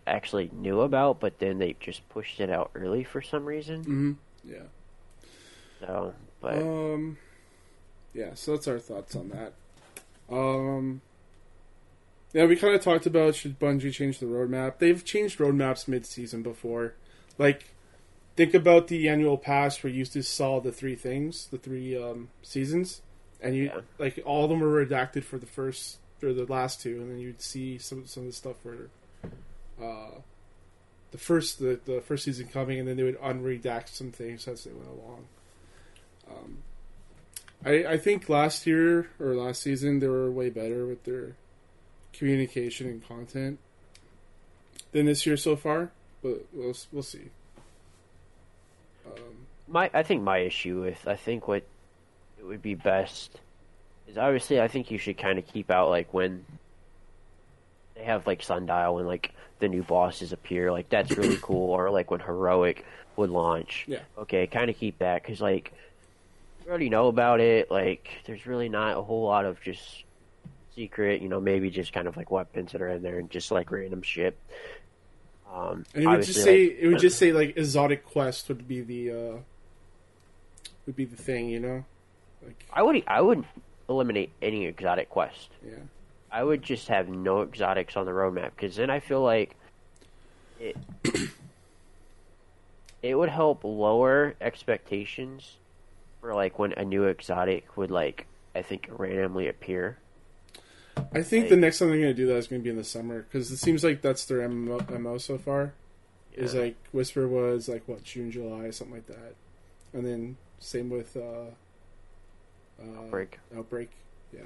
actually 0.07 0.51
knew 0.53 0.81
about, 0.83 1.21
but 1.21 1.39
then 1.39 1.59
they 1.59 1.75
just 1.81 2.07
pushed 2.11 2.41
it 2.41 2.51
out 2.51 2.71
early 2.75 3.05
for 3.05 3.23
some 3.23 3.45
reason. 3.45 3.81
Mm-hmm. 3.81 4.13
Yeah. 4.45 4.59
So, 5.81 6.13
but 6.45 6.63
Um. 6.63 7.17
Yeah, 8.13 8.35
so 8.35 8.53
that's 8.53 8.69
our 8.69 8.79
thoughts 8.79 9.17
on 9.17 9.31
that. 9.31 9.53
Um. 10.35 11.01
Yeah, 12.33 12.47
we 12.47 12.57
kind 12.57 12.75
of 12.75 12.81
talked 12.83 13.07
about 13.07 13.35
should 13.37 13.59
Bungie 13.61 13.93
change 13.93 14.19
the 14.19 14.27
roadmap. 14.27 14.79
They've 14.79 15.05
changed 15.05 15.39
roadmaps 15.39 15.87
mid-season 15.87 16.43
before. 16.43 16.95
Like, 17.39 17.65
think 18.37 18.55
about 18.55 18.89
the 18.89 19.09
annual 19.09 19.39
pass 19.39 19.81
where 19.83 19.93
you 19.93 20.01
used 20.01 20.15
to 20.15 20.23
saw 20.23 20.61
the 20.61 20.73
three 20.73 20.97
things, 20.97 21.47
the 21.47 21.59
three 21.59 21.97
um, 21.97 22.29
seasons, 22.43 23.03
and 23.41 23.55
you 23.55 23.65
Yeah. 23.65 23.81
like 23.99 24.21
all 24.25 24.45
of 24.45 24.51
them 24.51 24.61
were 24.61 24.85
redacted 24.85 25.23
for 25.23 25.39
the 25.39 25.47
first 25.47 25.99
or 26.23 26.33
the 26.33 26.45
last 26.47 26.81
two, 26.81 27.01
and 27.01 27.11
then 27.11 27.19
you'd 27.19 27.41
see 27.43 27.79
some 27.79 28.07
some 28.07 28.25
of 28.25 28.29
the 28.29 28.33
stuff 28.33 28.57
for 28.63 28.89
uh, 29.81 30.19
the 31.13 31.19
first 31.19 31.59
the, 31.61 31.79
the 31.85 32.01
first 32.01 32.25
season 32.25 32.49
coming, 32.49 32.79
and 32.81 32.89
then 32.89 32.97
they 32.97 33.03
would 33.05 33.21
unredact 33.21 33.91
some 33.91 34.11
things 34.11 34.49
as 34.49 34.65
they 34.65 34.73
went 34.73 34.89
along. 34.89 35.27
Um, 36.35 36.59
I 37.65 37.85
I 37.93 37.97
think 37.97 38.29
last 38.29 38.67
year 38.67 39.11
or 39.21 39.35
last 39.35 39.63
season 39.63 40.01
they 40.01 40.09
were 40.09 40.31
way 40.31 40.51
better 40.51 40.87
with 40.87 41.05
their 41.05 41.37
communication 42.13 42.89
and 42.89 43.07
content 43.07 43.59
than 44.93 45.07
this 45.07 45.27
year 45.27 45.37
so 45.37 45.57
far, 45.57 45.91
but 46.23 46.47
we'll 46.53 46.75
we'll 46.93 47.03
see. 47.03 47.31
Um, 49.07 49.47
my 49.69 49.91
I 49.93 50.03
think 50.03 50.23
my 50.23 50.39
issue 50.39 50.83
with 50.83 51.07
I 51.07 51.17
think 51.17 51.49
what 51.49 51.65
it 52.39 52.45
would 52.45 52.63
be 52.63 52.75
best 52.75 53.39
is 54.09 54.19
obviously 54.19 54.61
I 54.61 54.69
think 54.69 54.91
you 54.91 54.99
should 54.99 55.19
kind 55.19 55.39
of 55.39 55.47
keep 55.47 55.71
out 55.71 55.89
like 55.89 56.13
when 56.13 56.45
they 57.95 58.05
have 58.05 58.27
like 58.27 58.43
Sundial 58.43 58.99
and 58.99 59.07
like 59.07 59.33
the 59.61 59.69
new 59.69 59.83
bosses 59.83 60.33
appear 60.33 60.71
like 60.73 60.89
that's 60.89 61.17
really 61.17 61.39
cool 61.41 61.71
or 61.71 61.91
like 61.91 62.11
when 62.11 62.21
Heroic 62.21 62.85
would 63.17 63.31
launch. 63.31 63.85
Yeah. 63.87 64.01
Okay, 64.19 64.47
kind 64.47 64.71
of 64.71 64.77
keep 64.77 64.99
that 64.99 65.23
because 65.23 65.41
like 65.41 65.73
already 66.69 66.89
know 66.89 67.09
about 67.09 67.41
it. 67.41 67.71
Like 67.71 68.09
there's 68.27 68.47
really 68.47 68.69
not 68.69 68.97
a 68.97 69.03
whole 69.03 69.25
lot 69.25 69.45
of 69.45 69.61
just 69.61 70.05
secret. 70.75 71.23
You 71.23 71.29
know, 71.29 71.41
maybe 71.41 71.71
just 71.71 71.93
kind 71.93 72.09
of 72.09 72.17
like 72.17 72.31
weapons 72.31 72.73
that 72.73 72.83
are 72.83 72.89
in 72.89 73.03
there 73.03 73.19
and 73.19 73.31
just 73.31 73.51
like 73.51 73.71
random 73.71 74.03
shit. 74.03 74.37
Um, 75.53 75.85
and 75.95 76.05
it 76.05 76.07
would 76.09 76.23
just 76.25 76.43
say 76.43 76.69
like- 76.69 76.79
it 76.81 76.89
would 76.89 76.99
just 76.99 77.19
say 77.19 77.33
like 77.33 77.57
exotic 77.57 78.05
quest 78.05 78.49
would 78.49 78.67
be 78.67 78.81
the 78.81 79.11
uh, 79.13 79.37
would 80.87 80.97
be 80.97 81.05
the 81.05 81.17
thing, 81.17 81.49
you 81.49 81.61
know, 81.61 81.85
like 82.45 82.65
I 82.73 82.83
would 82.83 83.03
I 83.07 83.21
would 83.21 83.45
eliminate 83.89 84.31
any 84.43 84.67
exotic 84.67 85.11
quest. 85.11 85.51
yeah. 85.65 85.75
I 86.33 86.43
would 86.43 86.63
just 86.63 86.89
have 86.89 87.09
no 87.09 87.43
exotics 87.43 87.97
on 87.97 88.07
the 88.07 88.11
roadmap 88.13 88.51
because 88.57 88.75
then 88.75 88.91
I 88.91 88.99
feel 88.99 89.23
like 89.23 89.55
it 90.59 90.77
it 93.03 93.15
would 93.15 93.29
help 93.29 93.63
lower 93.63 94.35
expectations 94.41 95.59
for 96.25 96.35
like 96.35 96.59
when 96.59 96.73
a 96.73 96.85
new 96.87 97.05
exotic 97.05 97.77
would 97.77 97.91
like 97.91 98.27
I 98.55 98.63
think 98.63 98.89
randomly 98.91 99.47
appear. 99.47 99.99
I 101.13 101.23
think 101.23 101.51
the 101.51 101.57
next 101.57 101.81
time 101.81 101.89
they're 101.89 101.99
going 101.99 102.09
to 102.09 102.15
do 102.15 102.27
that 102.29 102.37
is 102.37 102.47
going 102.47 102.63
to 102.63 102.65
be 102.65 102.71
in 102.71 102.77
the 102.77 102.85
summer 102.85 103.23
because 103.23 103.51
it 103.51 103.59
seems 103.59 103.85
like 103.85 104.01
that's 104.01 104.25
their 104.25 104.49
MO, 104.49 104.81
MO 104.99 105.19
so 105.19 105.37
far. 105.37 105.75
Is 106.33 106.55
like 106.55 106.77
Whisper 106.93 107.29
was 107.29 107.69
like 107.69 107.87
what 107.87 108.05
June, 108.05 108.31
July, 108.31 108.71
something 108.71 108.95
like 108.95 109.07
that, 109.07 109.35
and 109.93 110.07
then 110.07 110.37
same 110.61 110.89
with 110.89 111.15
uh, 111.15 111.51
uh, 112.81 113.01
Outbreak. 113.03 113.39
Outbreak, 113.57 113.91
yeah. 114.33 114.41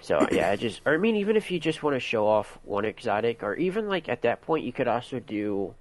So 0.00 0.26
yeah, 0.32 0.50
I 0.50 0.56
just 0.56 0.80
or 0.86 0.94
I 0.94 0.96
mean 0.96 1.16
even 1.16 1.36
if 1.36 1.50
you 1.50 1.60
just 1.60 1.82
want 1.82 1.94
to 1.94 2.00
show 2.00 2.26
off 2.26 2.58
one 2.64 2.86
exotic 2.86 3.42
or 3.42 3.54
even 3.56 3.86
like 3.86 4.08
at 4.08 4.22
that 4.22 4.40
point 4.40 4.64
you 4.64 4.72
could 4.72 4.88
also 4.88 5.20
do 5.20 5.74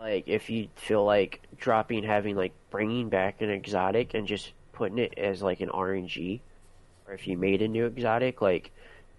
like 0.00 0.24
if 0.26 0.48
you 0.48 0.68
feel 0.76 1.04
like 1.04 1.40
dropping 1.58 2.02
having 2.02 2.34
like 2.34 2.52
bringing 2.70 3.08
back 3.08 3.42
an 3.42 3.50
exotic 3.50 4.14
and 4.14 4.26
just 4.26 4.52
putting 4.72 4.98
it 4.98 5.14
as 5.18 5.42
like 5.42 5.60
an 5.60 5.68
RNG 5.68 6.40
or 7.06 7.14
if 7.14 7.28
you 7.28 7.36
made 7.36 7.60
a 7.60 7.68
new 7.68 7.84
exotic 7.84 8.40
like 8.40 8.72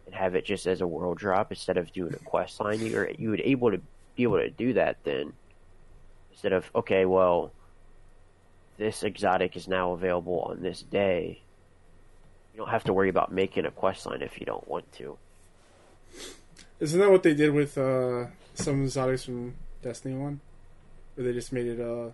and 0.06 0.16
have 0.16 0.34
it 0.34 0.44
just 0.44 0.66
as 0.66 0.82
a 0.82 0.88
world 0.88 1.18
drop 1.20 1.52
instead 1.52 1.78
of 1.78 1.94
doing 1.94 2.14
a 2.14 2.26
quest 2.26 2.60
line 2.60 2.80
you 2.80 2.98
or 2.98 3.10
you 3.12 3.30
would 3.30 3.42
able 3.42 3.72
to 3.72 3.80
be 4.16 4.24
able 4.24 4.40
to 4.40 4.50
do 4.50 4.74
that 4.74 4.98
then. 5.04 5.34
Instead 6.32 6.54
of 6.54 6.70
okay 6.74 7.06
well 7.06 7.52
this 8.78 9.04
exotic 9.04 9.56
is 9.56 9.68
now 9.68 9.92
available 9.92 10.40
on 10.50 10.64
this 10.64 10.82
day. 10.82 11.42
You 12.54 12.58
don't 12.58 12.70
have 12.70 12.84
to 12.86 12.94
worry 12.94 13.10
about 13.10 13.32
making 13.32 13.66
a 13.66 13.72
quest 13.72 14.08
line 14.08 14.24
if 14.24 14.40
you 14.40 14.46
don't 14.46 14.68
want 14.68 14.92
to. 14.94 15.18
Isn't 16.80 17.00
that 17.00 17.12
what 17.12 17.22
they 17.22 17.36
did 17.36 17.54
with 17.54 17.78
uh, 17.78 18.26
some 18.56 18.84
exotics 18.84 19.26
from 19.26 19.54
Destiny 19.84 20.16
One, 20.16 20.42
where 21.16 21.26
they 21.26 21.34
just 21.34 21.52
made 21.52 21.68
it 21.68 21.80
a 21.80 22.12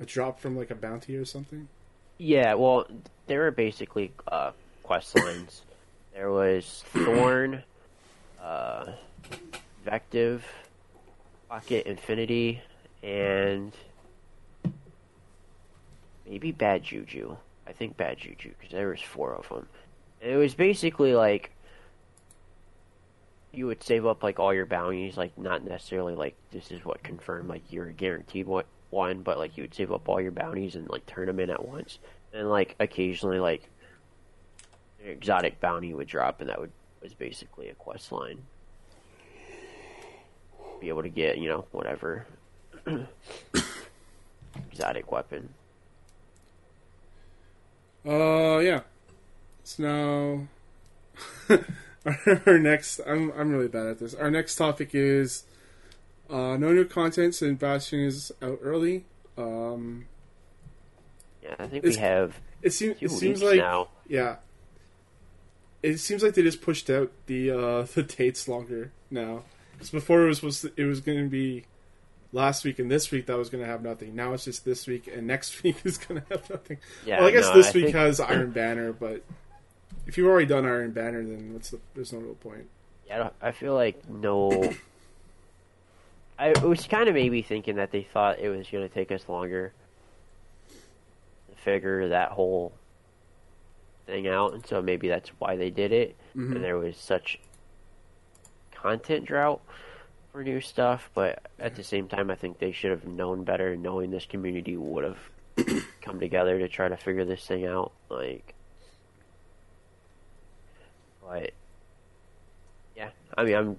a 0.00 0.06
drop 0.06 0.40
from 0.40 0.56
like 0.56 0.70
a 0.70 0.74
bounty 0.74 1.16
or 1.16 1.24
something? 1.24 1.68
Yeah, 2.18 2.54
well, 2.54 2.86
there 3.26 3.40
were 3.40 3.50
basically 3.50 4.12
uh, 4.28 4.52
quest 4.82 5.16
lines. 5.18 5.62
there 6.14 6.30
was 6.30 6.84
Thorn, 6.92 7.62
uh, 8.42 8.92
Invective, 9.80 10.44
Pocket 11.48 11.86
Infinity, 11.86 12.60
and 13.02 13.72
maybe 16.26 16.52
Bad 16.52 16.84
Juju. 16.84 17.36
I 17.66 17.72
think 17.72 17.96
Bad 17.96 18.18
Juju 18.18 18.52
because 18.58 18.72
there 18.72 18.88
was 18.88 19.00
four 19.00 19.34
of 19.34 19.48
them. 19.48 19.66
And 20.20 20.30
it 20.30 20.36
was 20.36 20.54
basically 20.54 21.14
like 21.14 21.50
you 23.52 23.66
would 23.66 23.82
save 23.82 24.06
up 24.06 24.22
like 24.22 24.38
all 24.38 24.54
your 24.54 24.66
bounties, 24.66 25.16
like 25.16 25.36
not 25.36 25.64
necessarily 25.64 26.14
like 26.14 26.34
this 26.50 26.70
is 26.70 26.84
what 26.84 27.02
confirmed 27.02 27.48
like 27.48 27.62
you're 27.70 27.88
a 27.88 27.92
guaranteed 27.92 28.46
one, 28.90 29.22
but 29.22 29.38
like 29.38 29.56
you 29.56 29.64
would 29.64 29.74
save 29.74 29.92
up 29.92 30.08
all 30.08 30.20
your 30.20 30.32
bounties 30.32 30.74
and 30.74 30.88
like 30.88 31.04
turn 31.06 31.26
them 31.26 31.40
in 31.40 31.50
at 31.50 31.66
once, 31.66 31.98
and 32.32 32.48
like 32.48 32.74
occasionally 32.80 33.38
like 33.38 33.68
an 35.04 35.10
exotic 35.10 35.60
bounty 35.60 35.92
would 35.92 36.08
drop, 36.08 36.40
and 36.40 36.48
that 36.48 36.60
would 36.60 36.72
was 37.02 37.14
basically 37.14 37.68
a 37.68 37.74
quest 37.74 38.12
line. 38.12 38.38
Be 40.80 40.88
able 40.88 41.02
to 41.02 41.08
get 41.08 41.38
you 41.38 41.48
know 41.48 41.66
whatever 41.72 42.26
exotic 44.70 45.12
weapon. 45.12 45.48
Uh, 48.06 48.58
yeah. 48.58 48.80
So 49.64 50.48
now, 51.48 51.56
our, 52.46 52.58
next. 52.58 53.00
I'm 53.06 53.30
I'm 53.32 53.50
really 53.52 53.68
bad 53.68 53.86
at 53.86 53.98
this. 53.98 54.14
Our 54.14 54.30
next 54.30 54.56
topic 54.56 54.90
is 54.94 55.44
uh, 56.30 56.56
no 56.56 56.72
new 56.72 56.84
content 56.84 57.34
since 57.34 57.58
Bastion 57.60 58.00
is 58.00 58.32
out 58.42 58.58
early. 58.62 59.04
Um, 59.38 60.06
Yeah, 61.42 61.54
I 61.58 61.66
think 61.66 61.84
we 61.84 61.94
have 61.96 62.38
it 62.62 62.70
seems 62.72 62.98
two 62.98 63.06
it 63.06 63.10
seems 63.10 63.42
like 63.42 63.58
now. 63.58 63.88
yeah. 64.08 64.36
It 65.82 65.98
seems 65.98 66.22
like 66.22 66.34
they 66.34 66.42
just 66.42 66.62
pushed 66.62 66.88
out 66.90 67.10
the 67.26 67.50
uh, 67.50 67.82
the 67.94 68.02
dates 68.02 68.46
longer 68.48 68.92
now. 69.10 69.42
Because 69.72 69.90
before 69.90 70.22
it 70.22 70.28
was 70.28 70.38
supposed 70.38 70.62
to, 70.62 70.72
it 70.76 70.84
was 70.84 71.00
going 71.00 71.18
to 71.24 71.28
be 71.28 71.64
last 72.32 72.64
week 72.64 72.78
and 72.78 72.90
this 72.90 73.10
week 73.10 73.26
that 73.26 73.36
was 73.36 73.50
going 73.50 73.62
to 73.64 73.68
have 73.68 73.82
nothing. 73.82 74.14
Now 74.14 74.32
it's 74.32 74.44
just 74.44 74.64
this 74.64 74.86
week 74.86 75.08
and 75.12 75.26
next 75.26 75.62
week 75.64 75.76
is 75.84 75.98
going 75.98 76.20
to 76.22 76.26
have 76.30 76.48
nothing. 76.50 76.78
Yeah, 77.04 77.18
well, 77.20 77.28
I 77.28 77.32
guess 77.32 77.46
no, 77.48 77.54
this 77.54 77.68
I 77.68 77.72
week 77.72 77.84
think- 77.86 77.96
has 77.96 78.20
Iron 78.20 78.50
Banner, 78.52 78.92
but 78.92 79.22
if 80.06 80.16
you've 80.18 80.26
already 80.26 80.46
done 80.46 80.64
Iron 80.66 80.90
Banner, 80.92 81.22
then 81.24 81.52
what's 81.52 81.70
the? 81.70 81.78
There's 81.94 82.12
no 82.12 82.18
real 82.20 82.34
point. 82.34 82.68
Yeah, 83.06 83.14
I, 83.14 83.18
don't, 83.18 83.34
I 83.42 83.52
feel 83.52 83.74
like 83.74 84.08
no. 84.08 84.72
I 86.38 86.48
it 86.48 86.62
was 86.62 86.86
kind 86.86 87.08
of 87.08 87.14
maybe 87.14 87.42
thinking 87.42 87.76
that 87.76 87.90
they 87.92 88.02
thought 88.02 88.38
it 88.38 88.48
was 88.48 88.68
going 88.68 88.88
to 88.88 88.92
take 88.92 89.12
us 89.12 89.28
longer 89.28 89.72
to 90.68 91.56
figure 91.62 92.08
that 92.08 92.32
whole 92.32 92.72
thing 94.06 94.26
out, 94.26 94.54
and 94.54 94.66
so 94.66 94.82
maybe 94.82 95.08
that's 95.08 95.28
why 95.38 95.56
they 95.56 95.70
did 95.70 95.92
it. 95.92 96.16
Mhm. 96.36 96.56
And 96.56 96.64
there 96.64 96.78
was 96.78 96.96
such 96.96 97.38
content 98.72 99.24
drought 99.26 99.60
for 100.32 100.42
new 100.42 100.60
stuff, 100.60 101.10
but 101.14 101.42
at 101.58 101.76
the 101.76 101.84
same 101.84 102.08
time, 102.08 102.30
I 102.30 102.34
think 102.34 102.58
they 102.58 102.72
should 102.72 102.90
have 102.90 103.06
known 103.06 103.44
better, 103.44 103.76
knowing 103.76 104.10
this 104.10 104.26
community 104.26 104.76
would 104.76 105.04
have 105.04 105.18
come 106.00 106.18
together 106.18 106.58
to 106.58 106.68
try 106.68 106.88
to 106.88 106.96
figure 106.96 107.24
this 107.24 107.46
thing 107.46 107.66
out. 107.66 107.92
Like, 108.08 108.54
but 111.32 111.52
yeah, 112.94 113.08
I 113.38 113.44
mean, 113.44 113.54
I'm 113.54 113.76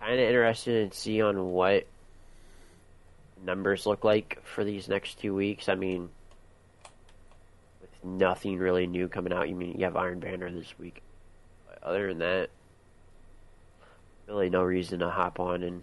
kind 0.00 0.14
of 0.14 0.20
interested 0.20 0.90
to 0.90 0.96
see 0.96 1.20
on 1.20 1.50
what 1.52 1.86
numbers 3.44 3.84
look 3.84 4.04
like 4.04 4.40
for 4.44 4.64
these 4.64 4.88
next 4.88 5.20
two 5.20 5.34
weeks. 5.34 5.68
I 5.68 5.74
mean, 5.74 6.08
with 7.82 7.90
nothing 8.02 8.56
really 8.56 8.86
new 8.86 9.06
coming 9.06 9.34
out, 9.34 9.50
you 9.50 9.54
mean 9.54 9.76
you 9.78 9.84
have 9.84 9.96
Iron 9.96 10.18
Banner 10.18 10.50
this 10.50 10.78
week. 10.78 11.02
But 11.68 11.82
other 11.82 12.08
than 12.08 12.18
that, 12.20 12.48
really 14.26 14.48
no 14.48 14.62
reason 14.62 15.00
to 15.00 15.10
hop 15.10 15.40
on 15.40 15.62
and, 15.62 15.82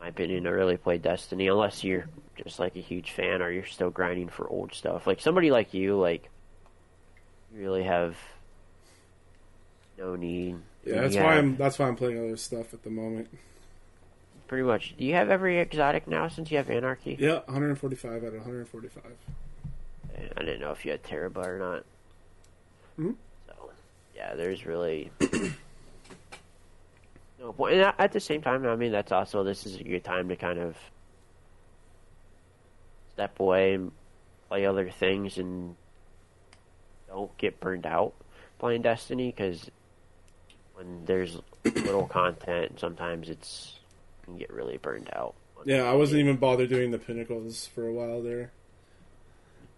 my 0.00 0.06
opinion, 0.06 0.44
to 0.44 0.50
really 0.50 0.76
play 0.76 0.98
Destiny 0.98 1.48
unless 1.48 1.82
you're 1.82 2.06
just 2.36 2.60
like 2.60 2.76
a 2.76 2.80
huge 2.80 3.10
fan 3.10 3.42
or 3.42 3.50
you're 3.50 3.66
still 3.66 3.90
grinding 3.90 4.28
for 4.28 4.48
old 4.48 4.72
stuff. 4.72 5.04
Like 5.04 5.20
somebody 5.20 5.50
like 5.50 5.74
you, 5.74 5.96
like 5.98 6.28
really 7.54 7.82
have 7.84 8.16
no 9.98 10.16
need. 10.16 10.56
Yeah, 10.84 11.02
that's 11.02 11.14
why 11.16 11.22
have- 11.34 11.44
I'm 11.44 11.56
that's 11.56 11.78
why 11.78 11.86
I'm 11.88 11.96
playing 11.96 12.18
other 12.18 12.36
stuff 12.36 12.74
at 12.74 12.82
the 12.82 12.90
moment. 12.90 13.28
pretty 14.48 14.64
much. 14.64 14.94
Do 14.98 15.04
you 15.04 15.14
have 15.14 15.30
every 15.30 15.58
exotic 15.58 16.06
now 16.06 16.28
since 16.28 16.50
you 16.50 16.58
have 16.58 16.68
Anarchy? 16.68 17.16
Yeah, 17.18 17.38
145 17.46 18.22
out 18.22 18.28
of 18.28 18.34
145. 18.34 19.02
I 20.36 20.40
didn't 20.40 20.60
know 20.60 20.72
if 20.72 20.84
you 20.84 20.90
had 20.90 21.02
Tarrabah 21.02 21.40
or 21.46 21.58
not. 21.58 21.84
Mhm. 22.98 23.14
So, 23.46 23.70
yeah, 24.14 24.34
there's 24.34 24.66
really 24.66 25.10
no 27.40 27.52
point. 27.54 27.74
And 27.76 27.94
at 27.98 28.12
the 28.12 28.20
same 28.20 28.42
time, 28.42 28.66
I 28.66 28.76
mean, 28.76 28.92
that's 28.92 29.10
also 29.10 29.42
this 29.42 29.64
is 29.66 29.76
a 29.76 29.84
good 29.84 30.04
time 30.04 30.28
to 30.28 30.36
kind 30.36 30.58
of 30.58 30.76
step 33.14 33.40
away 33.40 33.74
and 33.74 33.90
play 34.48 34.66
other 34.66 34.90
things 34.90 35.38
and 35.38 35.76
don't 37.12 37.36
get 37.38 37.60
burned 37.60 37.86
out 37.86 38.14
playing 38.58 38.82
Destiny 38.82 39.32
because 39.36 39.70
when 40.74 41.04
there's 41.04 41.38
little 41.64 42.06
content, 42.06 42.80
sometimes 42.80 43.28
it's 43.28 43.78
you 44.20 44.24
can 44.26 44.38
get 44.38 44.50
really 44.52 44.78
burned 44.78 45.10
out. 45.14 45.34
Yeah, 45.64 45.82
I 45.84 45.92
wasn't 45.94 46.20
even 46.20 46.36
bothered 46.36 46.70
doing 46.70 46.90
the 46.90 46.98
pinnacles 46.98 47.66
for 47.66 47.86
a 47.86 47.92
while 47.92 48.22
there. 48.22 48.50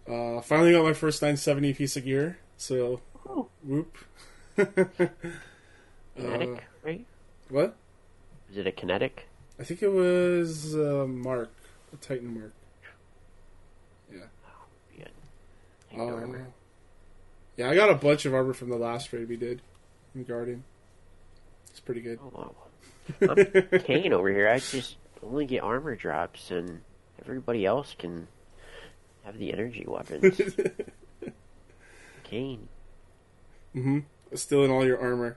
Uh, 0.09 0.41
finally 0.43 0.73
got 0.73 0.85
my 0.85 0.93
first 0.93 1.21
970 1.23 1.75
piece 1.75 1.97
of 1.97 2.05
gear, 2.05 2.39
so 2.57 3.01
Oh. 3.27 3.49
whoop. 3.63 3.97
Kinetic, 4.57 5.09
Uh, 6.17 6.61
right? 6.85 7.07
what? 7.49 7.75
Is 8.51 8.59
it 8.59 8.67
a 8.67 8.73
kinetic? 8.73 9.27
I 9.59 9.65
think 9.65 9.83
it 9.83 9.89
was 9.89 10.75
uh, 10.77 11.07
Mark, 11.09 11.51
a 11.93 11.97
Titan 11.97 12.39
Mark. 12.39 12.53
Yeah. 14.13 15.07
I 15.93 15.97
don't 15.97 16.09
Uh, 16.09 16.15
remember. 16.15 16.47
Yeah, 17.57 17.71
I 17.71 17.75
got 17.75 17.91
a 17.91 17.95
bunch 17.95 18.27
of 18.27 18.35
armor 18.35 18.53
from 18.53 18.69
the 18.69 18.77
last 18.77 19.13
raid 19.13 19.29
we 19.29 19.37
did 19.37 19.63
in 20.15 20.25
Guardian. 20.25 20.65
It's 21.71 21.81
pretty 21.81 22.01
good. 22.01 22.19
Oh, 22.23 22.31
wow. 22.33 22.55
I'm 23.21 23.81
Kane 23.81 24.13
over 24.13 24.31
here. 24.31 24.49
I 24.49 24.59
just 24.59 24.97
only 25.23 25.47
get 25.47 25.63
armor 25.63 25.95
drops, 25.97 26.51
and 26.51 26.81
everybody 27.21 27.67
else 27.67 27.95
can 27.99 28.29
have 29.25 29.39
the 29.39 29.53
energy 29.53 29.85
weapons. 29.87 30.41
Kane. 32.25 32.69
Mm-hmm. 33.75 34.01
Still 34.35 34.65
in 34.65 34.71
all 34.71 34.85
your 34.85 35.01
armor. 35.01 35.37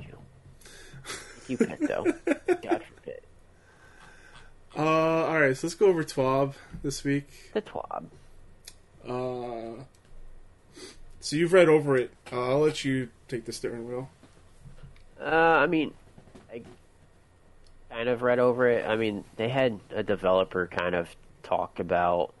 You. 0.00 0.18
You 1.48 1.58
pet 1.58 1.78
though. 1.80 2.04
God 2.04 2.82
forbid. 2.94 3.20
Uh, 4.76 4.80
all 4.82 5.40
right, 5.40 5.56
so 5.56 5.66
let's 5.66 5.74
go 5.74 5.86
over 5.86 6.04
TWAB 6.04 6.54
this 6.82 7.02
week. 7.02 7.28
The 7.54 7.62
twab. 7.62 8.06
Uh, 9.08 9.82
so 11.26 11.34
you've 11.34 11.52
read 11.52 11.68
over 11.68 11.96
it. 11.96 12.12
Uh, 12.32 12.50
I'll 12.50 12.60
let 12.60 12.84
you 12.84 13.08
take 13.26 13.46
the 13.46 13.52
steering 13.52 13.88
wheel. 13.88 14.08
Uh, 15.20 15.24
I 15.24 15.66
mean, 15.66 15.92
I 16.52 16.62
kind 17.90 18.08
of 18.08 18.22
read 18.22 18.38
over 18.38 18.68
it. 18.68 18.86
I 18.86 18.94
mean, 18.94 19.24
they 19.34 19.48
had 19.48 19.80
a 19.90 20.04
developer 20.04 20.68
kind 20.68 20.94
of 20.94 21.08
talk 21.42 21.80
about 21.80 22.32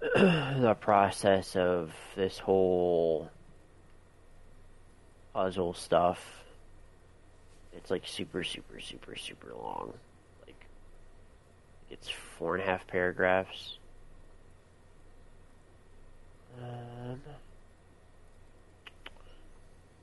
the 0.00 0.76
process 0.80 1.56
of 1.56 1.92
this 2.14 2.38
whole 2.38 3.28
puzzle 5.34 5.74
stuff. 5.74 6.44
It's 7.72 7.90
like 7.90 8.06
super, 8.06 8.44
super, 8.44 8.78
super, 8.78 9.16
super 9.16 9.52
long. 9.52 9.94
Like, 10.46 10.64
it's 11.90 12.08
four 12.38 12.54
and 12.54 12.62
a 12.62 12.66
half 12.66 12.86
paragraphs. 12.86 13.78
Um, 16.62 17.20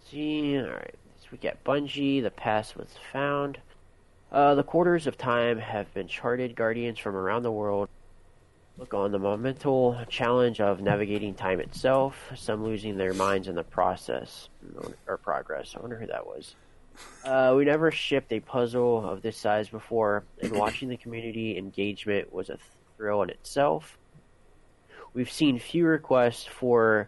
see, 0.10 0.58
alright. 0.58 0.96
This 1.16 1.32
week 1.32 1.46
at 1.46 1.64
Bungie, 1.64 2.22
the 2.22 2.32
past 2.32 2.78
was 2.78 2.90
found. 3.12 3.60
Uh, 4.32 4.56
the 4.56 4.64
corridors 4.64 5.08
of 5.08 5.18
time 5.18 5.60
have 5.60 5.94
been 5.94 6.08
charted. 6.08 6.56
Guardians 6.56 7.00
from 7.00 7.16
around 7.16 7.44
the 7.44 7.52
world 7.52 7.88
look 8.78 8.94
on 8.94 9.12
the 9.12 9.20
monumental 9.20 9.98
challenge 10.10 10.60
of 10.60 10.82
navigating 10.82 11.36
time 11.36 11.60
itself, 11.60 12.32
some 12.36 12.64
losing 12.64 12.98
their 12.98 13.14
minds 13.14 13.48
in 13.48 13.56
the 13.56 13.64
process 13.64 14.50
or 15.08 15.18
progress. 15.18 15.76
I 15.78 15.82
wonder 15.82 15.98
who 15.98 16.08
that 16.08 16.26
was. 16.26 16.56
Uh, 17.24 17.54
we 17.56 17.66
never 17.66 17.92
shipped 17.92 18.32
a 18.34 18.40
puzzle 18.40 19.08
of 19.08 19.22
this 19.22 19.38
size 19.38 19.70
before, 19.70 20.24
and 20.42 20.52
watching 20.52 20.90
the 20.90 20.98
community 20.98 21.58
engagement 21.58 22.34
was 22.34 22.50
a 22.50 22.58
thrill 22.98 23.22
in 23.24 23.30
itself. 23.30 23.98
We've 25.14 25.32
seen 25.32 25.60
few 25.60 25.86
requests 25.86 26.46
for 26.46 27.08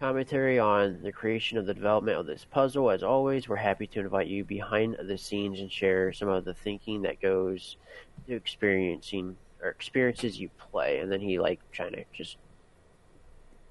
commentary 0.00 0.58
on 0.58 1.00
the 1.02 1.12
creation 1.12 1.56
of 1.56 1.66
the 1.66 1.74
development 1.74 2.18
of 2.18 2.26
this 2.26 2.44
puzzle. 2.50 2.90
As 2.90 3.04
always, 3.04 3.48
we're 3.48 3.56
happy 3.56 3.86
to 3.88 4.00
invite 4.00 4.26
you 4.26 4.44
behind 4.44 4.96
the 5.00 5.16
scenes 5.16 5.60
and 5.60 5.70
share 5.70 6.12
some 6.12 6.28
of 6.28 6.44
the 6.44 6.54
thinking 6.54 7.02
that 7.02 7.22
goes 7.22 7.76
to 8.26 8.34
experiencing 8.34 9.36
or 9.62 9.68
experiences 9.68 10.40
you 10.40 10.50
play. 10.70 10.98
And 10.98 11.12
then 11.12 11.20
he 11.20 11.38
like 11.38 11.60
kind 11.72 11.94
of 11.94 12.04
just 12.12 12.38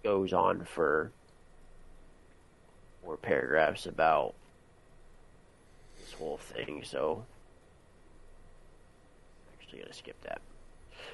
goes 0.01 0.31
on 0.31 0.63
for 0.63 1.11
more 3.03 3.17
paragraphs 3.17 3.85
about 3.85 4.33
this 5.99 6.13
whole 6.13 6.37
thing. 6.37 6.83
So 6.85 7.25
I'm 9.45 9.59
actually 9.59 9.79
gonna 9.79 9.93
skip 9.93 10.21
that. 10.21 10.41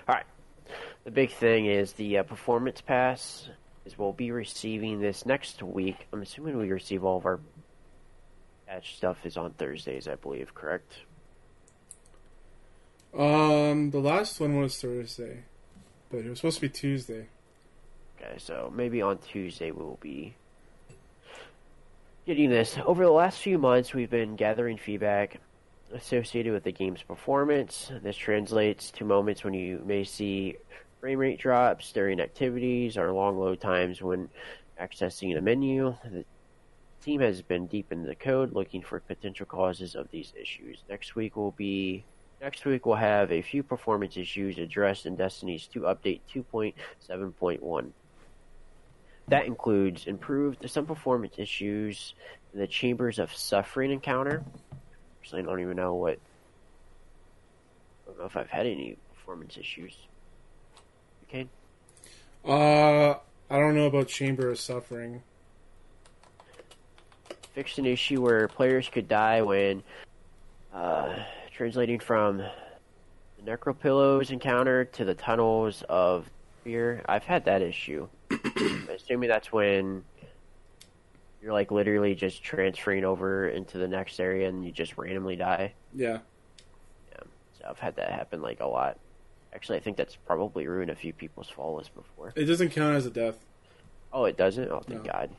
All 0.07 0.13
right. 0.13 0.25
The 1.05 1.11
big 1.11 1.31
thing 1.31 1.65
is 1.65 1.93
the 1.93 2.19
uh, 2.19 2.23
performance 2.23 2.81
pass 2.81 3.49
is 3.85 3.97
we'll 3.97 4.13
be 4.13 4.31
receiving 4.31 4.99
this 4.99 5.25
next 5.25 5.63
week. 5.63 6.07
I'm 6.13 6.21
assuming 6.21 6.57
we 6.57 6.71
receive 6.71 7.03
all 7.03 7.17
of 7.17 7.25
our 7.25 7.39
patch 8.67 8.95
stuff 8.97 9.25
is 9.25 9.37
on 9.37 9.51
Thursdays, 9.51 10.07
I 10.07 10.15
believe, 10.15 10.53
correct? 10.53 10.93
Um, 13.17 13.89
the 13.89 13.99
last 13.99 14.39
one 14.39 14.59
was 14.59 14.79
Thursday, 14.79 15.45
but 16.11 16.19
it 16.19 16.29
was 16.29 16.39
supposed 16.39 16.57
to 16.57 16.61
be 16.61 16.69
Tuesday. 16.69 17.27
Okay, 18.21 18.37
so 18.37 18.71
maybe 18.75 19.01
on 19.01 19.17
Tuesday 19.17 19.71
we 19.71 19.81
will 19.81 19.99
be 20.01 20.35
getting 22.27 22.49
this. 22.51 22.77
Over 22.85 23.05
the 23.05 23.11
last 23.11 23.39
few 23.39 23.57
months, 23.57 23.93
we've 23.93 24.09
been 24.09 24.35
gathering 24.35 24.77
feedback 24.77 25.39
associated 25.91 26.53
with 26.53 26.63
the 26.63 26.71
game's 26.71 27.01
performance. 27.01 27.91
This 28.03 28.15
translates 28.15 28.91
to 28.91 29.05
moments 29.05 29.43
when 29.43 29.55
you 29.55 29.81
may 29.83 30.03
see 30.03 30.57
frame 30.99 31.19
rate 31.19 31.39
drops 31.39 31.91
during 31.91 32.19
activities 32.19 32.97
or 32.97 33.11
long 33.11 33.39
load 33.39 33.61
times 33.61 34.01
when 34.01 34.29
accessing 34.79 35.37
a 35.37 35.41
menu. 35.41 35.95
The 36.03 36.25
team 37.03 37.21
has 37.21 37.41
been 37.41 37.67
deep 37.67 37.91
into 37.91 38.07
the 38.07 38.15
code 38.15 38.53
looking 38.53 38.81
for 38.81 38.99
potential 38.99 39.45
causes 39.45 39.95
of 39.95 40.09
these 40.11 40.33
issues. 40.39 40.79
Next 40.89 41.15
week 41.15 41.35
will 41.35 41.51
be 41.51 42.03
next 42.41 42.65
week 42.65 42.85
we'll 42.85 42.95
have 42.95 43.31
a 43.31 43.41
few 43.41 43.63
performance 43.63 44.17
issues 44.17 44.57
addressed 44.57 45.05
in 45.05 45.15
Destiny's 45.15 45.67
2 45.67 45.81
update 45.81 46.21
2.7.1. 46.33 47.91
That 49.27 49.45
includes 49.45 50.07
improved 50.07 50.69
some 50.69 50.85
performance 50.85 51.35
issues 51.37 52.15
in 52.53 52.59
the 52.59 52.67
Chambers 52.67 53.19
of 53.19 53.33
Suffering 53.33 53.91
encounter. 53.91 54.43
Actually, 55.21 55.43
I 55.43 55.45
don't 55.45 55.59
even 55.59 55.77
know 55.77 55.93
what. 55.95 56.17
I 58.03 58.07
don't 58.07 58.19
know 58.19 58.25
if 58.25 58.35
I've 58.35 58.49
had 58.49 58.65
any 58.65 58.97
performance 59.13 59.57
issues. 59.57 59.95
Okay. 61.29 61.47
Uh, 62.43 63.11
I 63.51 63.59
don't 63.59 63.75
know 63.75 63.85
about 63.85 64.07
Chamber 64.07 64.49
of 64.49 64.59
Suffering. 64.59 65.21
Fixed 67.53 67.77
an 67.77 67.85
issue 67.85 68.21
where 68.21 68.47
players 68.47 68.89
could 68.89 69.07
die 69.07 69.43
when 69.43 69.83
uh, 70.73 71.15
translating 71.51 71.99
from 71.99 72.37
the 72.37 72.49
Necropolis 73.45 74.31
encounter 74.31 74.85
to 74.85 75.05
the 75.05 75.13
tunnels 75.13 75.83
of 75.87 76.27
fear. 76.63 77.03
I've 77.07 77.25
had 77.25 77.45
that 77.45 77.61
issue. 77.61 78.07
Assuming 78.89 79.29
that's 79.29 79.51
when 79.51 80.03
you're 81.43 81.53
like 81.53 81.69
literally 81.69 82.15
just 82.15 82.43
transferring 82.43 83.05
over 83.05 83.49
into 83.49 83.77
the 83.77 83.87
next 83.87 84.19
area 84.19 84.49
and 84.49 84.65
you 84.65 84.71
just 84.71 84.97
randomly 84.97 85.35
die. 85.35 85.73
Yeah. 85.93 86.19
Yeah, 87.11 87.19
so 87.59 87.65
I've 87.69 87.79
had 87.79 87.95
that 87.97 88.11
happen 88.11 88.41
like 88.41 88.61
a 88.61 88.67
lot. 88.67 88.97
Actually, 89.53 89.77
I 89.77 89.81
think 89.81 89.97
that's 89.97 90.15
probably 90.15 90.67
ruined 90.67 90.91
a 90.91 90.95
few 90.95 91.11
people's 91.13 91.49
falls 91.49 91.89
before. 91.89 92.33
It 92.35 92.45
doesn't 92.45 92.69
count 92.69 92.95
as 92.95 93.05
a 93.05 93.09
death. 93.09 93.35
Oh, 94.13 94.25
it 94.25 94.37
doesn't. 94.37 94.69
Oh, 94.69 94.81
thank 94.85 95.05
No. 95.05 95.11
God. 95.11 95.29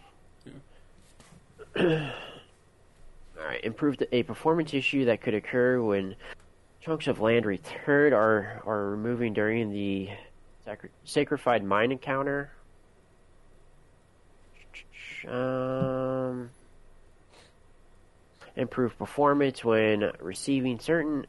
All 3.38 3.46
right, 3.46 3.62
improved 3.64 4.04
a 4.12 4.22
performance 4.24 4.74
issue 4.74 5.04
that 5.06 5.20
could 5.22 5.34
occur 5.34 5.80
when 5.80 6.16
chunks 6.80 7.06
of 7.06 7.20
land 7.20 7.46
returned 7.46 8.12
are 8.14 8.62
are 8.66 8.90
removing 8.90 9.32
during 9.32 9.70
the 9.72 10.08
sacri- 10.64 10.90
Sanctified 11.04 11.62
Mind 11.64 11.92
encounter. 11.92 12.50
Um, 15.28 16.50
improved 18.56 18.96
performance 18.98 19.62
when 19.64 20.10
receiving 20.20 20.78
certain 20.78 21.26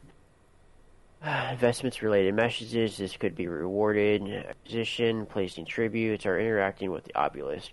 investments 1.51 2.01
related 2.01 2.33
messages. 2.33 2.97
This 2.97 3.15
could 3.15 3.35
be 3.35 3.47
rewarded, 3.47 4.27
acquisition, 4.49 5.25
placing 5.27 5.65
tributes, 5.65 6.25
or 6.25 6.39
interacting 6.39 6.91
with 6.91 7.03
the 7.03 7.15
obelisk. 7.15 7.71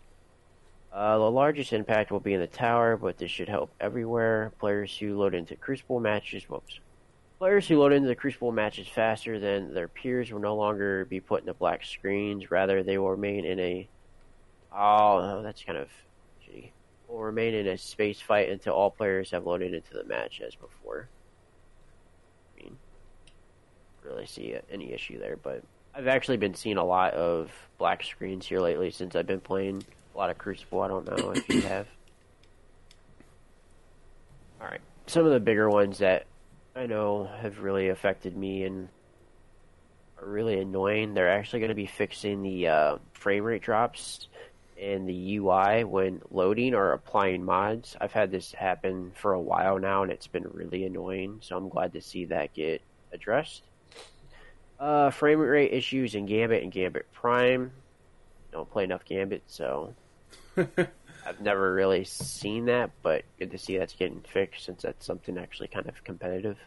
Uh, 0.92 1.16
the 1.18 1.30
largest 1.30 1.72
impact 1.72 2.10
will 2.10 2.20
be 2.20 2.34
in 2.34 2.40
the 2.40 2.46
tower, 2.46 2.96
but 2.96 3.16
this 3.16 3.30
should 3.30 3.48
help 3.48 3.70
everywhere. 3.80 4.52
Players 4.58 4.96
who 4.98 5.16
load 5.16 5.34
into 5.34 5.56
Crucible 5.56 6.00
matches, 6.00 6.44
whoops. 6.44 6.80
Players 7.38 7.68
who 7.68 7.78
load 7.78 7.92
into 7.92 8.08
the 8.08 8.14
Crucible 8.14 8.52
matches 8.52 8.88
faster 8.88 9.38
than 9.38 9.72
their 9.72 9.88
peers 9.88 10.30
will 10.30 10.40
no 10.40 10.56
longer 10.56 11.04
be 11.04 11.20
put 11.20 11.40
in 11.40 11.46
the 11.46 11.54
black 11.54 11.84
screens. 11.84 12.50
Rather, 12.50 12.82
they 12.82 12.98
will 12.98 13.10
remain 13.10 13.44
in 13.44 13.60
a. 13.60 13.88
Oh, 14.76 15.42
that's 15.42 15.62
kind 15.62 15.78
of 15.78 15.88
shitty. 16.42 16.70
Will 17.06 17.22
remain 17.22 17.54
in 17.54 17.68
a 17.68 17.78
space 17.78 18.20
fight 18.20 18.50
until 18.50 18.74
all 18.74 18.90
players 18.90 19.30
have 19.30 19.46
loaded 19.46 19.72
into 19.72 19.94
the 19.94 20.04
match 20.04 20.42
as 20.46 20.54
before. 20.54 21.08
Really 24.08 24.26
see 24.26 24.56
any 24.70 24.92
issue 24.92 25.18
there, 25.18 25.36
but 25.36 25.62
I've 25.94 26.06
actually 26.06 26.38
been 26.38 26.54
seeing 26.54 26.78
a 26.78 26.84
lot 26.84 27.14
of 27.14 27.50
black 27.76 28.02
screens 28.02 28.46
here 28.46 28.60
lately 28.60 28.90
since 28.90 29.14
I've 29.14 29.26
been 29.26 29.40
playing 29.40 29.84
a 30.14 30.18
lot 30.18 30.30
of 30.30 30.38
Crucible. 30.38 30.80
I 30.80 30.88
don't 30.88 31.06
know 31.06 31.32
if 31.32 31.48
you 31.48 31.60
have. 31.62 31.86
All 34.60 34.66
right, 34.66 34.80
some 35.06 35.26
of 35.26 35.32
the 35.32 35.40
bigger 35.40 35.68
ones 35.68 35.98
that 35.98 36.26
I 36.74 36.86
know 36.86 37.28
have 37.40 37.60
really 37.60 37.88
affected 37.88 38.36
me 38.36 38.64
and 38.64 38.88
are 40.20 40.28
really 40.28 40.60
annoying. 40.60 41.14
They're 41.14 41.30
actually 41.30 41.60
going 41.60 41.68
to 41.68 41.74
be 41.74 41.86
fixing 41.86 42.42
the 42.42 42.68
uh, 42.68 42.98
frame 43.12 43.44
rate 43.44 43.62
drops 43.62 44.28
and 44.80 45.08
the 45.08 45.36
UI 45.38 45.84
when 45.84 46.22
loading 46.30 46.74
or 46.74 46.92
applying 46.92 47.44
mods. 47.44 47.96
I've 48.00 48.12
had 48.12 48.30
this 48.30 48.52
happen 48.52 49.12
for 49.14 49.32
a 49.32 49.40
while 49.40 49.78
now, 49.78 50.02
and 50.02 50.12
it's 50.12 50.28
been 50.28 50.46
really 50.52 50.84
annoying. 50.84 51.38
So 51.42 51.56
I'm 51.56 51.68
glad 51.68 51.92
to 51.94 52.00
see 52.00 52.26
that 52.26 52.54
get 52.54 52.80
addressed. 53.12 53.67
Uh, 54.78 55.10
frame 55.10 55.40
rate 55.40 55.72
issues 55.72 56.14
in 56.14 56.26
Gambit 56.26 56.62
and 56.62 56.70
Gambit 56.70 57.06
Prime. 57.12 57.72
Don't 58.52 58.70
play 58.70 58.84
enough 58.84 59.04
Gambit, 59.04 59.42
so 59.46 59.92
I've 60.56 61.40
never 61.40 61.74
really 61.74 62.04
seen 62.04 62.66
that, 62.66 62.90
but 63.02 63.24
good 63.38 63.50
to 63.50 63.58
see 63.58 63.76
that's 63.76 63.94
getting 63.94 64.20
fixed 64.20 64.64
since 64.64 64.82
that's 64.82 65.04
something 65.04 65.36
actually 65.36 65.68
kind 65.68 65.88
of 65.88 66.02
competitive. 66.04 66.58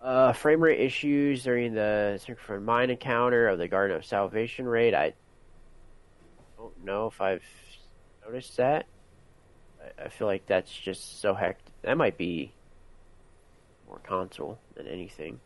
Uh, 0.00 0.32
frame 0.32 0.60
rate 0.60 0.80
issues 0.80 1.44
during 1.44 1.74
the 1.74 2.20
for 2.44 2.60
mine 2.60 2.90
encounter 2.90 3.48
of 3.48 3.58
the 3.58 3.68
Garden 3.68 3.96
of 3.96 4.04
Salvation 4.04 4.66
raid. 4.66 4.92
I 4.92 5.14
don't 6.58 6.84
know 6.84 7.06
if 7.06 7.20
I've 7.20 7.44
noticed 8.24 8.56
that. 8.58 8.86
I, 9.80 10.04
I 10.04 10.08
feel 10.08 10.26
like 10.26 10.46
that's 10.46 10.72
just 10.72 11.20
so 11.20 11.34
hectic. 11.34 11.72
That 11.82 11.96
might 11.96 12.18
be 12.18 12.52
more 13.86 14.00
console 14.00 14.58
than 14.74 14.86
anything. 14.86 15.40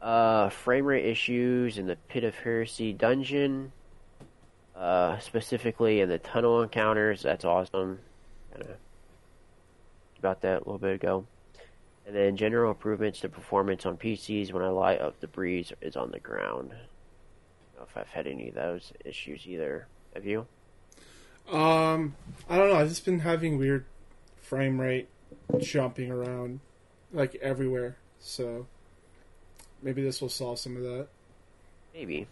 Uh, 0.00 0.48
frame 0.48 0.84
rate 0.84 1.04
issues 1.04 1.76
in 1.78 1.86
the 1.86 1.96
Pit 2.08 2.22
of 2.24 2.34
Heresy 2.36 2.92
dungeon, 2.92 3.72
uh, 4.76 5.18
specifically 5.18 6.00
in 6.00 6.08
the 6.08 6.18
tunnel 6.18 6.62
encounters. 6.62 7.22
That's 7.22 7.44
awesome. 7.44 7.98
Kind 8.52 8.62
of 8.62 8.76
about 10.18 10.40
that 10.42 10.56
a 10.56 10.58
little 10.58 10.78
bit 10.78 10.94
ago. 10.94 11.26
And 12.06 12.14
then 12.16 12.36
general 12.36 12.70
improvements 12.70 13.20
to 13.20 13.28
performance 13.28 13.84
on 13.84 13.96
PCs 13.96 14.52
when 14.52 14.62
I 14.62 14.68
light 14.68 15.00
up 15.00 15.20
the 15.20 15.26
breeze 15.26 15.72
is 15.80 15.96
on 15.96 16.10
the 16.10 16.20
ground. 16.20 16.72
If 17.82 17.96
I've 17.96 18.08
had 18.08 18.26
any 18.26 18.48
of 18.48 18.54
those 18.54 18.92
issues 19.04 19.46
either. 19.46 19.86
Have 20.14 20.24
you? 20.24 20.46
Um, 21.50 22.16
I 22.48 22.56
don't 22.56 22.70
know. 22.70 22.76
I've 22.76 22.88
just 22.88 23.04
been 23.04 23.20
having 23.20 23.58
weird 23.58 23.84
frame 24.40 24.80
rate 24.80 25.08
jumping 25.60 26.10
around 26.10 26.60
like 27.12 27.34
everywhere. 27.36 27.96
So 28.18 28.66
maybe 29.82 30.02
this 30.02 30.20
will 30.20 30.28
solve 30.28 30.58
some 30.58 30.76
of 30.76 30.82
that. 30.82 31.08
Maybe. 31.94 32.26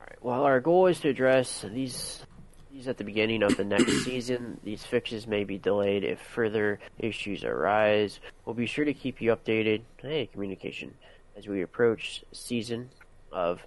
Alright, 0.00 0.22
well, 0.22 0.44
our 0.44 0.60
goal 0.60 0.86
is 0.86 1.00
to 1.00 1.08
address 1.08 1.64
these 1.72 2.24
these 2.72 2.88
at 2.88 2.96
the 2.96 3.04
beginning 3.04 3.42
of 3.42 3.56
the 3.56 3.64
next 3.64 3.92
season. 4.04 4.58
These 4.64 4.84
fixes 4.84 5.26
may 5.26 5.44
be 5.44 5.58
delayed 5.58 6.04
if 6.04 6.20
further 6.20 6.80
issues 6.98 7.44
arise. 7.44 8.18
We'll 8.44 8.54
be 8.54 8.66
sure 8.66 8.84
to 8.84 8.94
keep 8.94 9.20
you 9.20 9.34
updated. 9.34 9.82
Hey, 9.98 10.26
communication. 10.26 10.94
As 11.36 11.46
we 11.46 11.62
approach 11.62 12.24
season 12.32 12.90
of. 13.30 13.60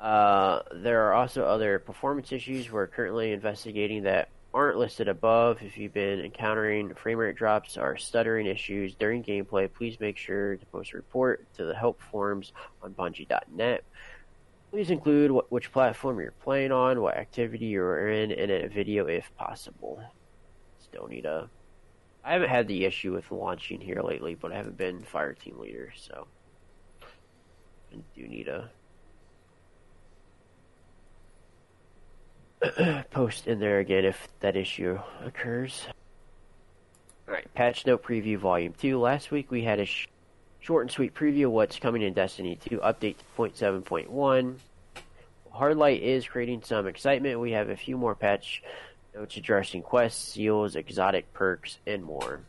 Uh, 0.00 0.62
there 0.74 1.06
are 1.06 1.14
also 1.14 1.44
other 1.44 1.78
performance 1.78 2.32
issues 2.32 2.72
we're 2.72 2.88
currently 2.88 3.30
investigating 3.30 4.02
that 4.02 4.28
aren't 4.54 4.78
listed 4.78 5.08
above. 5.08 5.62
If 5.62 5.78
you've 5.78 5.94
been 5.94 6.20
encountering 6.20 6.94
frame 6.94 7.18
rate 7.18 7.36
drops 7.36 7.76
or 7.76 7.96
stuttering 7.96 8.46
issues 8.46 8.94
during 8.94 9.22
gameplay, 9.22 9.72
please 9.72 9.98
make 10.00 10.16
sure 10.16 10.56
to 10.56 10.66
post 10.66 10.92
a 10.92 10.96
report 10.96 11.46
to 11.56 11.64
the 11.64 11.74
help 11.74 12.00
forums 12.10 12.52
on 12.82 12.94
Bungie.net. 12.94 13.84
Please 14.70 14.90
include 14.90 15.30
which 15.50 15.72
platform 15.72 16.18
you're 16.20 16.32
playing 16.42 16.72
on, 16.72 17.00
what 17.00 17.16
activity 17.16 17.66
you're 17.66 18.08
in, 18.08 18.32
and 18.32 18.50
a 18.50 18.68
video 18.68 19.06
if 19.06 19.34
possible. 19.36 20.02
Still 20.78 21.06
need 21.08 21.26
a. 21.26 21.48
I 22.24 22.32
haven't 22.32 22.50
had 22.50 22.68
the 22.68 22.84
issue 22.84 23.12
with 23.12 23.30
launching 23.30 23.80
here 23.80 24.00
lately, 24.00 24.34
but 24.34 24.52
I 24.52 24.56
haven't 24.56 24.76
been 24.76 25.02
fire 25.02 25.34
team 25.34 25.58
leader, 25.58 25.92
so 25.96 26.26
I 27.92 27.96
do 28.14 28.28
need 28.28 28.48
a 28.48 28.70
post 33.10 33.46
in 33.46 33.58
there 33.58 33.78
again 33.78 34.04
if 34.04 34.28
that 34.40 34.56
issue 34.56 34.98
occurs. 35.24 35.86
Alright, 37.26 37.52
patch 37.54 37.86
note 37.86 38.02
preview 38.02 38.38
volume 38.38 38.74
2. 38.78 38.98
Last 38.98 39.30
week 39.30 39.50
we 39.50 39.62
had 39.62 39.80
a 39.80 39.84
sh- 39.84 40.08
short 40.60 40.82
and 40.82 40.90
sweet 40.90 41.14
preview 41.14 41.46
of 41.46 41.52
what's 41.52 41.78
coming 41.78 42.02
in 42.02 42.12
Destiny 42.12 42.56
2 42.56 42.78
update 42.78 43.16
to 43.18 43.24
0.7.1. 43.36 44.56
Hardlight 45.54 46.00
is 46.00 46.26
creating 46.26 46.62
some 46.64 46.86
excitement. 46.86 47.40
We 47.40 47.52
have 47.52 47.68
a 47.68 47.76
few 47.76 47.96
more 47.96 48.14
patch 48.14 48.62
notes 49.14 49.36
addressing 49.36 49.82
quests, 49.82 50.32
seals, 50.32 50.76
exotic 50.76 51.32
perks, 51.34 51.78
and 51.86 52.02
more. 52.02 52.40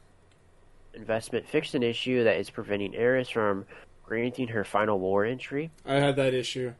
Investment 0.93 1.47
fixed 1.47 1.75
an 1.75 1.83
issue 1.83 2.23
that 2.23 2.37
is 2.37 2.49
preventing 2.49 2.95
Eris 2.95 3.29
from 3.29 3.65
granting 4.05 4.49
her 4.49 4.63
final 4.63 4.99
lore 4.99 5.25
entry. 5.25 5.71
I 5.85 5.95
had 5.95 6.15
that 6.17 6.33
issue. 6.33 6.73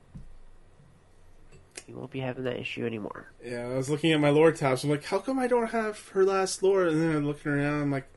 You 1.88 1.95
won't 1.97 2.12
be 2.12 2.19
having 2.19 2.43
that 2.45 2.57
issue 2.57 2.86
anymore. 2.86 3.27
Yeah, 3.43 3.65
I 3.67 3.75
was 3.75 3.89
looking 3.89 4.12
at 4.13 4.19
my 4.19 4.29
lore 4.29 4.51
tabs. 4.51 4.83
I'm 4.83 4.89
like, 4.89 5.03
how 5.05 5.19
come 5.19 5.38
I 5.39 5.47
don't 5.47 5.71
have 5.71 6.07
her 6.09 6.23
last 6.23 6.63
lore? 6.63 6.86
And 6.86 7.01
then 7.01 7.15
I'm 7.15 7.25
looking 7.27 7.51
around. 7.51 7.81
I'm 7.81 7.91
like, 7.91 8.07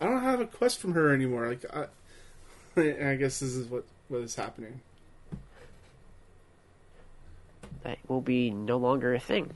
I 0.00 0.06
don't 0.06 0.22
have 0.22 0.40
a 0.40 0.46
quest 0.46 0.78
from 0.78 0.94
her 0.94 1.12
anymore. 1.12 1.48
Like, 1.48 1.64
I, 1.74 1.86
I 3.10 3.14
guess 3.16 3.40
this 3.40 3.54
is 3.54 3.68
what 3.68 3.84
what 4.08 4.20
is 4.22 4.34
happening. 4.34 4.80
that 7.82 7.98
will 8.08 8.20
be 8.20 8.50
no 8.50 8.76
longer 8.76 9.14
a 9.14 9.18
thing. 9.20 9.50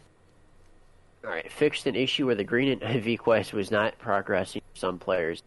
Alright, 1.25 1.51
fixed 1.53 1.87
an 1.87 1.95
issue 1.97 2.27
where 2.27 2.35
the 2.35 2.45
green 2.45 2.81
and 2.81 3.07
IV 3.07 3.19
quest 3.21 3.53
was 3.53 3.71
not 3.71 3.99
progressing 3.99 4.63
for 4.73 4.79
some 4.79 4.99
players. 4.99 5.43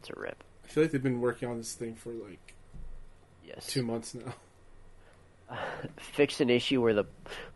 It's 0.00 0.10
a 0.10 0.14
rip. 0.18 0.42
I 0.64 0.68
feel 0.68 0.84
like 0.84 0.92
they've 0.92 1.02
been 1.02 1.20
working 1.20 1.48
on 1.48 1.56
this 1.58 1.72
thing 1.74 1.94
for 1.94 2.10
like 2.12 2.54
Yes. 3.44 3.66
two 3.66 3.82
months 3.82 4.14
now. 4.14 4.34
Fixed 5.96 6.40
an 6.40 6.50
issue 6.50 6.80
where 6.80 6.94
the 6.94 7.04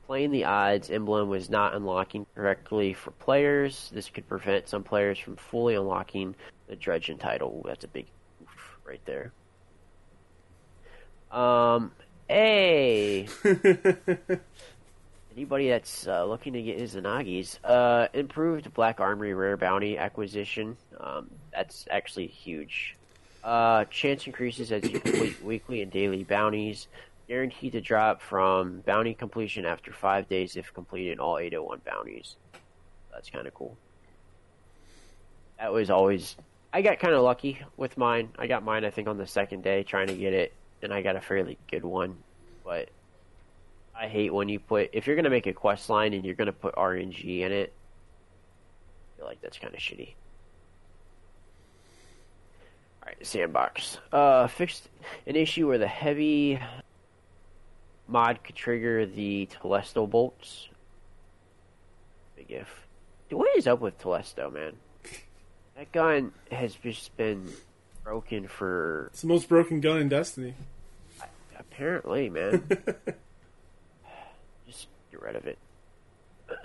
playing 0.06 0.30
the 0.30 0.44
odds 0.44 0.90
emblem 0.90 1.28
was 1.28 1.48
not 1.48 1.74
unlocking 1.74 2.26
correctly 2.34 2.92
for 2.92 3.10
players. 3.12 3.90
This 3.94 4.08
could 4.10 4.28
prevent 4.28 4.68
some 4.68 4.82
players 4.82 5.18
from 5.18 5.36
fully 5.36 5.74
unlocking 5.74 6.34
the 6.68 6.76
Dredgen 6.76 7.18
title. 7.18 7.62
Ooh, 7.64 7.68
that's 7.68 7.84
a 7.84 7.88
big 7.88 8.06
oof 8.42 8.78
right 8.84 9.00
there. 9.06 9.32
Um, 11.30 11.90
hey, 12.28 13.26
anybody 15.34 15.68
that's 15.68 16.06
uh, 16.06 16.24
looking 16.24 16.52
to 16.52 16.62
get 16.62 16.78
Izanagi's, 16.78 17.58
uh, 17.64 18.06
improved 18.12 18.72
Black 18.74 19.00
Armory 19.00 19.34
Rare 19.34 19.56
Bounty 19.56 19.98
acquisition. 19.98 20.76
Um, 21.00 21.28
that's 21.52 21.86
actually 21.90 22.28
huge. 22.28 22.96
Uh, 23.42 23.84
chance 23.86 24.26
increases 24.26 24.72
as 24.72 24.88
you 24.88 25.00
complete 25.00 25.42
weekly 25.42 25.82
and 25.82 25.90
daily 25.90 26.24
bounties. 26.24 26.86
Guaranteed 27.28 27.72
to 27.72 27.80
drop 27.80 28.20
from 28.20 28.80
bounty 28.80 29.14
completion 29.14 29.64
after 29.64 29.92
five 29.92 30.28
days 30.28 30.56
if 30.56 30.72
completed 30.74 31.18
all 31.18 31.38
801 31.38 31.80
bounties. 31.86 32.36
That's 33.12 33.30
kind 33.30 33.46
of 33.46 33.54
cool. 33.54 33.76
That 35.58 35.72
was 35.72 35.88
always. 35.88 36.36
I 36.72 36.82
got 36.82 36.98
kind 36.98 37.14
of 37.14 37.22
lucky 37.22 37.60
with 37.76 37.96
mine. 37.96 38.30
I 38.38 38.46
got 38.46 38.64
mine, 38.64 38.84
I 38.84 38.90
think, 38.90 39.08
on 39.08 39.16
the 39.16 39.26
second 39.26 39.62
day 39.62 39.84
trying 39.84 40.08
to 40.08 40.14
get 40.14 40.34
it, 40.34 40.52
and 40.82 40.92
I 40.92 41.00
got 41.00 41.16
a 41.16 41.20
fairly 41.20 41.56
good 41.70 41.84
one. 41.84 42.16
But 42.64 42.90
I 43.98 44.08
hate 44.08 44.34
when 44.34 44.48
you 44.48 44.58
put. 44.58 44.90
If 44.92 45.06
you're 45.06 45.16
going 45.16 45.24
to 45.24 45.30
make 45.30 45.46
a 45.46 45.52
quest 45.52 45.88
line 45.88 46.12
and 46.12 46.24
you're 46.24 46.34
going 46.34 46.46
to 46.46 46.52
put 46.52 46.74
RNG 46.74 47.40
in 47.40 47.52
it, 47.52 47.72
I 49.14 49.16
feel 49.16 49.26
like 49.26 49.40
that's 49.40 49.58
kind 49.58 49.72
of 49.72 49.80
shitty. 49.80 50.14
Alright, 53.02 53.24
sandbox. 53.24 53.98
Uh, 54.12 54.46
fixed 54.46 54.88
an 55.26 55.36
issue 55.36 55.68
where 55.68 55.78
the 55.78 55.86
heavy 55.86 56.58
mod 58.06 58.42
could 58.44 58.54
trigger 58.54 59.06
the 59.06 59.48
Telesto 59.52 60.08
bolts. 60.08 60.68
Big 62.36 62.50
if. 62.50 62.86
Dude, 63.28 63.38
what 63.38 63.56
is 63.56 63.66
up 63.66 63.80
with 63.80 63.98
Telesto, 63.98 64.52
man? 64.52 64.74
That 65.76 65.90
gun 65.92 66.32
has 66.52 66.74
just 66.74 67.16
been 67.16 67.48
broken 68.04 68.46
for. 68.46 69.08
It's 69.12 69.22
the 69.22 69.28
most 69.28 69.48
broken 69.48 69.80
gun 69.80 69.98
in 69.98 70.08
Destiny. 70.08 70.54
Apparently, 71.58 72.30
man. 72.30 72.64
just 74.66 74.88
get 75.10 75.20
rid 75.20 75.36
of 75.36 75.46
it. 75.46 75.58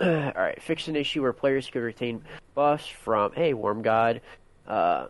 Alright, 0.00 0.62
fix 0.62 0.88
an 0.88 0.96
issue 0.96 1.22
where 1.22 1.32
players 1.32 1.68
could 1.68 1.80
retain 1.80 2.22
buffs 2.54 2.86
from, 2.86 3.32
hey, 3.32 3.54
Wormgod, 3.54 4.20
uh, 4.66 5.06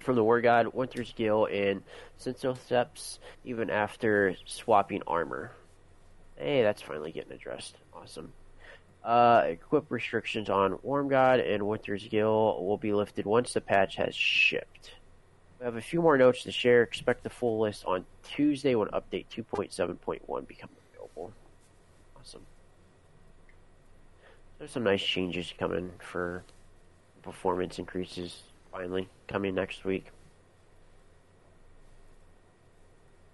from 0.00 0.16
the 0.16 0.24
War 0.24 0.40
God, 0.40 0.74
Winter's 0.74 1.12
Guile, 1.16 1.46
and 1.46 1.82
Synthoceps, 2.18 3.18
even 3.44 3.70
after 3.70 4.34
swapping 4.46 5.02
armor. 5.06 5.52
Hey, 6.36 6.62
that's 6.62 6.82
finally 6.82 7.12
getting 7.12 7.32
addressed. 7.32 7.76
Awesome. 7.94 8.32
Uh, 9.04 9.44
equip 9.46 9.90
restrictions 9.90 10.50
on 10.50 10.74
Wormgod 10.78 11.46
and 11.46 11.66
Winter's 11.66 12.06
Guile 12.08 12.64
will 12.64 12.76
be 12.76 12.92
lifted 12.92 13.24
once 13.24 13.52
the 13.52 13.60
patch 13.60 13.96
has 13.96 14.14
shipped. 14.14 14.92
We 15.58 15.64
have 15.64 15.76
a 15.76 15.80
few 15.80 16.00
more 16.00 16.16
notes 16.16 16.42
to 16.44 16.52
share. 16.52 16.82
Expect 16.82 17.22
the 17.22 17.30
full 17.30 17.60
list 17.60 17.84
on 17.86 18.04
Tuesday 18.22 18.74
when 18.74 18.88
update 18.88 19.26
2.7.1 19.34 20.48
becomes 20.48 20.72
available. 20.94 21.32
Awesome. 22.18 22.46
There's 24.58 24.70
some 24.70 24.84
nice 24.84 25.02
changes 25.02 25.52
coming 25.58 25.92
for 25.98 26.44
performance 27.22 27.78
increases 27.78 28.42
finally 28.72 29.08
coming 29.28 29.54
next 29.54 29.84
week. 29.84 30.06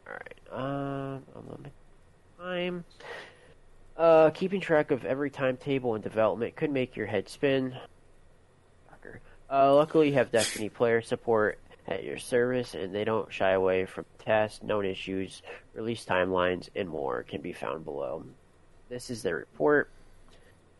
Alright, 0.06 0.38
um, 0.52 1.22
time. 2.38 2.84
Uh, 3.96 4.30
keeping 4.30 4.60
track 4.60 4.90
of 4.90 5.04
every 5.04 5.30
timetable 5.30 5.94
and 5.94 6.04
development 6.04 6.54
could 6.54 6.70
make 6.70 6.96
your 6.96 7.06
head 7.06 7.28
spin. 7.28 7.74
Uh, 9.48 9.74
luckily, 9.74 10.08
you 10.08 10.14
have 10.14 10.32
Destiny 10.32 10.68
player 10.68 11.00
support 11.00 11.58
at 11.86 12.02
your 12.02 12.18
service, 12.18 12.74
and 12.74 12.94
they 12.94 13.04
don't 13.04 13.32
shy 13.32 13.52
away 13.52 13.84
from 13.84 14.04
tests, 14.18 14.62
known 14.62 14.84
issues, 14.84 15.42
release 15.72 16.04
timelines, 16.04 16.68
and 16.74 16.88
more 16.88 17.22
can 17.22 17.40
be 17.40 17.52
found 17.52 17.84
below. 17.84 18.24
This 18.88 19.08
is 19.08 19.22
the 19.22 19.34
report 19.34 19.88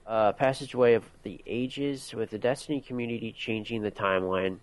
uh, 0.07 0.33
passageway 0.33 0.95
of 0.95 1.05
the 1.23 1.41
ages 1.47 2.15
with 2.15 2.31
the 2.31 2.39
Destiny 2.39 2.81
community 2.81 3.33
changing 3.33 3.83
the 3.83 3.91
timeline. 3.91 4.59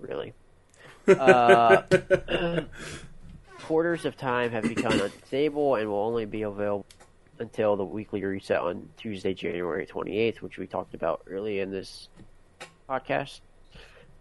Really. 0.00 0.32
Uh, 1.06 1.82
corridors 3.60 4.04
of 4.04 4.16
time 4.16 4.50
have 4.50 4.64
become 4.64 5.00
unstable 5.00 5.76
and 5.76 5.88
will 5.88 6.04
only 6.04 6.24
be 6.24 6.42
available 6.42 6.86
until 7.38 7.76
the 7.76 7.84
weekly 7.84 8.24
reset 8.24 8.60
on 8.60 8.88
Tuesday, 8.96 9.34
January 9.34 9.86
28th, 9.86 10.40
which 10.42 10.58
we 10.58 10.66
talked 10.66 10.94
about 10.94 11.22
early 11.28 11.60
in 11.60 11.70
this 11.70 12.08
podcast. 12.88 13.40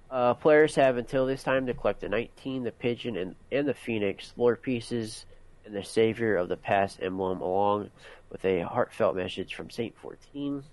Uh, 0.10 0.34
players 0.34 0.76
have 0.76 0.98
until 0.98 1.26
this 1.26 1.44
time 1.44 1.66
to 1.66 1.74
collect 1.74 2.02
the 2.02 2.10
19, 2.10 2.64
the 2.64 2.72
Pigeon, 2.72 3.16
and, 3.16 3.36
and 3.52 3.68
the 3.68 3.74
Phoenix 3.74 4.34
lore 4.36 4.58
pieces 4.58 5.26
and 5.65 5.76
the 5.76 5.84
Savior 5.84 6.36
of 6.36 6.50
the 6.50 6.58
Past 6.58 7.00
emblem, 7.02 7.41
along 7.41 7.91
with 8.30 8.43
a 8.45 8.62
heartfelt 8.62 9.15
message 9.15 9.56
from 9.56 9.69
Saint 9.69 9.95
14. 9.97 10.63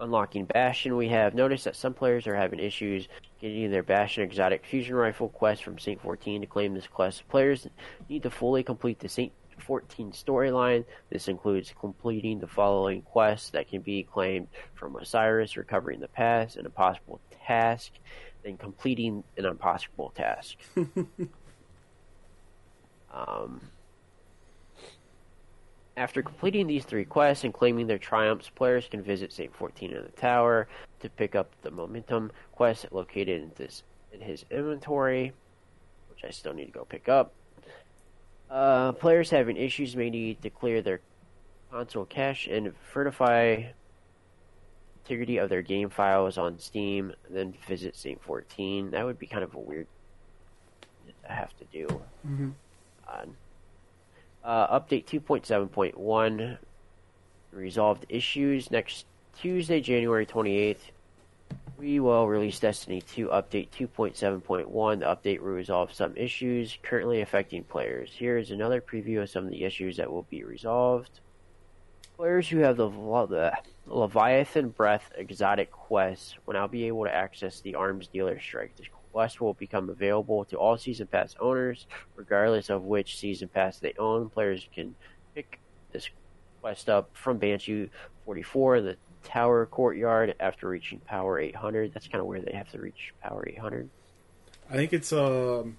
Unlocking 0.00 0.46
Bastion, 0.46 0.96
we 0.96 1.08
have 1.08 1.34
noticed 1.34 1.64
that 1.64 1.76
some 1.76 1.94
players 1.94 2.26
are 2.26 2.34
having 2.34 2.58
issues 2.58 3.08
getting 3.40 3.70
their 3.70 3.82
Bastion 3.82 4.24
Exotic 4.24 4.64
Fusion 4.64 4.96
Rifle 4.96 5.28
quest 5.28 5.62
from 5.62 5.78
Saint 5.78 6.00
14 6.00 6.40
to 6.40 6.46
claim 6.46 6.74
this 6.74 6.86
quest. 6.86 7.28
Players 7.28 7.68
need 8.08 8.22
to 8.24 8.30
fully 8.30 8.62
complete 8.62 8.98
the 8.98 9.08
Saint 9.08 9.32
14 9.58 10.12
storyline. 10.12 10.84
This 11.10 11.28
includes 11.28 11.72
completing 11.78 12.40
the 12.40 12.46
following 12.46 13.02
quests 13.02 13.50
that 13.50 13.68
can 13.68 13.80
be 13.80 14.02
claimed 14.02 14.48
from 14.74 14.96
Osiris, 14.96 15.56
recovering 15.56 16.00
the 16.00 16.08
past, 16.08 16.56
an 16.56 16.66
impossible 16.66 17.20
task, 17.46 17.92
then 18.42 18.56
completing 18.56 19.22
an 19.36 19.44
impossible 19.44 20.12
task. 20.16 20.56
um, 23.12 23.60
after 25.96 26.22
completing 26.22 26.66
these 26.66 26.84
three 26.84 27.04
quests 27.04 27.44
and 27.44 27.52
claiming 27.52 27.86
their 27.86 27.98
triumphs, 27.98 28.48
players 28.48 28.88
can 28.90 29.02
visit 29.02 29.32
Saint 29.32 29.54
14 29.54 29.92
in 29.92 30.02
the 30.02 30.08
tower 30.10 30.68
to 31.00 31.08
pick 31.10 31.34
up 31.34 31.50
the 31.62 31.70
momentum 31.70 32.30
quest 32.52 32.86
located 32.90 33.42
in 33.42 33.52
this 33.56 33.82
in 34.12 34.20
his 34.20 34.44
inventory, 34.50 35.32
which 36.10 36.24
I 36.24 36.30
still 36.30 36.52
need 36.52 36.66
to 36.66 36.72
go 36.72 36.84
pick 36.84 37.08
up. 37.08 37.32
Uh, 38.50 38.92
players 38.92 39.30
having 39.30 39.56
issues 39.56 39.96
may 39.96 40.10
need 40.10 40.42
to 40.42 40.50
clear 40.50 40.82
their 40.82 41.00
console 41.70 42.04
cache 42.04 42.46
and 42.46 42.74
verify 42.92 43.62
integrity 45.04 45.38
of 45.38 45.48
their 45.48 45.62
game 45.62 45.88
files 45.88 46.36
on 46.38 46.58
Steam, 46.58 47.12
then 47.30 47.54
visit 47.66 47.96
Saint 47.96 48.22
14. 48.22 48.90
That 48.90 49.04
would 49.04 49.18
be 49.18 49.26
kind 49.26 49.42
of 49.42 49.54
a 49.54 49.58
weird 49.58 49.86
to 51.24 51.32
have 51.32 51.56
to 51.56 51.64
do. 51.72 51.86
Mm-hmm. 52.26 52.50
Uh, 53.06 53.26
uh, 54.44 54.80
update 54.80 55.06
2.7.1 55.06 56.58
resolved 57.52 58.06
issues 58.08 58.70
next 58.70 59.06
Tuesday, 59.38 59.80
January 59.80 60.26
28th. 60.26 60.90
We 61.78 62.00
will 62.00 62.28
release 62.28 62.60
Destiny 62.60 63.00
2 63.00 63.28
update 63.28 63.68
2.7.1. 63.70 64.98
The 65.00 65.04
update 65.04 65.40
will 65.40 65.50
resolve 65.50 65.92
some 65.92 66.16
issues 66.16 66.78
currently 66.82 67.20
affecting 67.20 67.64
players. 67.64 68.10
Here 68.12 68.38
is 68.38 68.50
another 68.50 68.80
preview 68.80 69.22
of 69.22 69.30
some 69.30 69.44
of 69.44 69.50
the 69.50 69.64
issues 69.64 69.96
that 69.96 70.10
will 70.10 70.26
be 70.30 70.44
resolved. 70.44 71.20
Players 72.16 72.48
who 72.48 72.58
have 72.58 72.76
the, 72.76 72.88
the 72.88 73.52
Leviathan 73.86 74.68
Breath 74.68 75.10
exotic 75.16 75.72
quest 75.72 76.36
will 76.46 76.54
now 76.54 76.68
be 76.68 76.84
able 76.84 77.04
to 77.04 77.14
access 77.14 77.60
the 77.60 77.74
Arms 77.74 78.06
Dealer 78.06 78.38
Strike. 78.38 78.76
This 78.76 78.86
quest 79.12 79.40
will 79.40 79.54
become 79.54 79.90
available 79.90 80.44
to 80.46 80.56
all 80.56 80.76
Season 80.76 81.06
Pass 81.06 81.34
owners, 81.40 81.86
regardless 82.16 82.70
of 82.70 82.84
which 82.84 83.18
Season 83.18 83.48
Pass 83.48 83.78
they 83.78 83.94
own. 83.98 84.28
Players 84.28 84.68
can 84.74 84.94
pick 85.34 85.58
this 85.92 86.08
quest 86.60 86.88
up 86.88 87.10
from 87.12 87.38
Banshee 87.38 87.90
44 88.24 88.76
in 88.76 88.84
the 88.86 88.96
Tower 89.24 89.66
Courtyard 89.66 90.34
after 90.40 90.68
reaching 90.68 90.98
Power 91.00 91.38
800. 91.38 91.92
That's 91.94 92.08
kind 92.08 92.20
of 92.20 92.26
where 92.26 92.40
they 92.40 92.52
have 92.52 92.70
to 92.72 92.78
reach 92.78 93.12
Power 93.22 93.44
800. 93.48 93.88
I 94.70 94.74
think 94.74 94.92
it's 94.92 95.12
um 95.12 95.76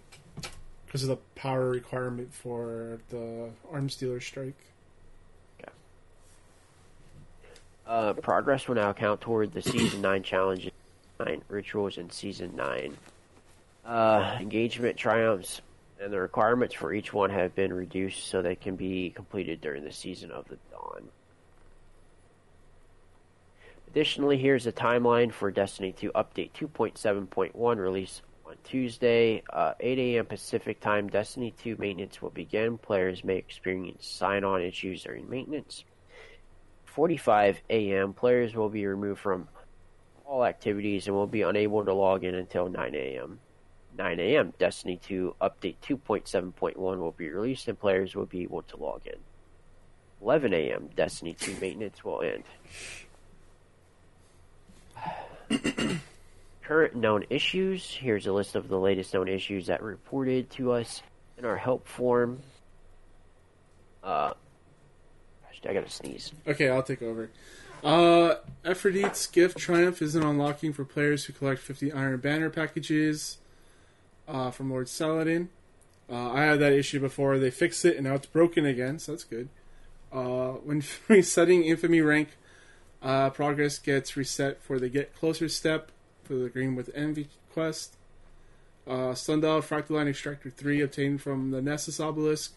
because 0.85 1.03
of 1.03 1.09
the 1.09 1.17
power 1.33 1.69
requirement 1.69 2.31
for 2.31 2.99
the 3.09 3.49
arms 3.71 3.95
dealer 3.95 4.19
strike. 4.19 4.55
Uh, 7.85 8.13
progress 8.13 8.67
will 8.67 8.75
now 8.75 8.93
count 8.93 9.19
toward 9.19 9.51
the 9.51 9.61
Season 9.61 10.01
9 10.01 10.23
challenges, 10.23 10.71
9 11.19 11.41
rituals 11.49 11.97
in 11.97 12.09
Season 12.09 12.55
9. 12.55 12.95
Uh, 13.85 14.37
engagement 14.39 14.95
triumphs 14.95 15.61
and 15.99 16.11
the 16.11 16.19
requirements 16.19 16.73
for 16.73 16.93
each 16.93 17.13
one 17.13 17.29
have 17.29 17.53
been 17.55 17.73
reduced 17.73 18.27
so 18.27 18.41
they 18.41 18.55
can 18.55 18.75
be 18.75 19.09
completed 19.09 19.59
during 19.61 19.83
the 19.83 19.91
Season 19.91 20.31
of 20.31 20.47
the 20.47 20.57
Dawn. 20.71 21.09
Additionally, 23.87 24.37
here's 24.37 24.65
a 24.65 24.71
timeline 24.71 25.31
for 25.31 25.51
Destiny 25.51 25.91
2 25.91 26.11
Update 26.15 26.51
2.7.1 26.53 27.77
release 27.77 28.21
on 28.45 28.55
Tuesday, 28.63 29.43
uh, 29.51 29.73
8 29.79 29.99
a.m. 29.99 30.25
Pacific 30.25 30.79
Time. 30.79 31.09
Destiny 31.09 31.53
2 31.61 31.75
maintenance 31.77 32.21
will 32.21 32.31
begin. 32.31 32.77
Players 32.77 33.23
may 33.23 33.35
experience 33.35 34.07
sign-on 34.07 34.61
issues 34.61 35.03
during 35.03 35.29
maintenance. 35.29 35.83
45 36.85 37.61
a.m., 37.69 38.13
players 38.13 38.55
will 38.55 38.69
be 38.69 38.85
removed 38.85 39.19
from 39.19 39.47
all 40.25 40.45
activities 40.45 41.07
and 41.07 41.15
will 41.15 41.27
be 41.27 41.41
unable 41.41 41.83
to 41.83 41.93
log 41.93 42.23
in 42.23 42.35
until 42.35 42.69
9 42.69 42.95
a.m. 42.95 43.39
9 43.97 44.19
a.m., 44.19 44.53
Destiny 44.57 44.97
2 44.97 45.35
Update 45.41 45.75
2.7.1 45.83 46.75
will 46.75 47.11
be 47.11 47.29
released 47.29 47.67
and 47.67 47.79
players 47.79 48.15
will 48.15 48.25
be 48.25 48.43
able 48.43 48.61
to 48.63 48.77
log 48.77 49.01
in. 49.05 49.19
11 50.21 50.53
a.m. 50.53 50.89
Destiny 50.95 51.33
2 51.33 51.57
maintenance 51.59 52.03
will 52.03 52.21
end. 52.21 52.43
Current 56.63 56.95
known 56.95 57.25
issues. 57.29 57.91
Here's 57.91 58.25
a 58.25 58.31
list 58.31 58.55
of 58.55 58.69
the 58.69 58.79
latest 58.79 59.13
known 59.13 59.27
issues 59.27 59.67
that 59.67 59.83
reported 59.83 60.49
to 60.51 60.71
us 60.71 61.03
in 61.37 61.45
our 61.45 61.57
help 61.57 61.87
form. 61.87 62.39
Uh, 64.03 64.33
I 65.67 65.73
gotta 65.73 65.89
sneeze. 65.89 66.31
Okay, 66.47 66.69
I'll 66.69 66.83
take 66.83 67.01
over. 67.01 67.29
Uh, 67.83 68.35
Aphrodite's 68.63 69.27
gift 69.27 69.57
triumph 69.57 70.01
isn't 70.01 70.23
unlocking 70.23 70.71
for 70.71 70.85
players 70.85 71.25
who 71.25 71.33
collect 71.33 71.61
50 71.61 71.91
Iron 71.91 72.17
Banner 72.17 72.49
packages 72.49 73.39
uh, 74.27 74.51
from 74.51 74.69
Lord 74.71 74.87
Saladin. 74.87 75.49
Uh, 76.09 76.31
I 76.31 76.43
had 76.43 76.59
that 76.59 76.73
issue 76.73 76.99
before. 76.99 77.39
They 77.39 77.51
fixed 77.51 77.85
it, 77.85 77.95
and 77.95 78.05
now 78.05 78.15
it's 78.15 78.27
broken 78.27 78.65
again, 78.65 78.99
so 78.99 79.13
that's 79.13 79.23
good. 79.23 79.49
Uh, 80.11 80.51
when 80.63 80.83
resetting 81.07 81.63
Infamy 81.63 82.01
rank, 82.01 82.29
uh, 83.01 83.29
progress 83.29 83.79
gets 83.79 84.15
reset 84.15 84.61
for 84.61 84.79
the 84.79 84.89
Get 84.89 85.15
Closer 85.15 85.49
step 85.49 85.91
for 86.23 86.35
the 86.35 86.49
Green 86.49 86.75
with 86.75 86.89
Envy 86.93 87.27
quest. 87.51 87.95
Uh, 88.85 89.13
Sundial 89.13 89.61
Fractaline 89.61 90.09
Extractor 90.09 90.49
3 90.49 90.81
obtained 90.81 91.21
from 91.21 91.51
the 91.51 91.61
Nessus 91.61 91.99
Obelisk 91.99 92.53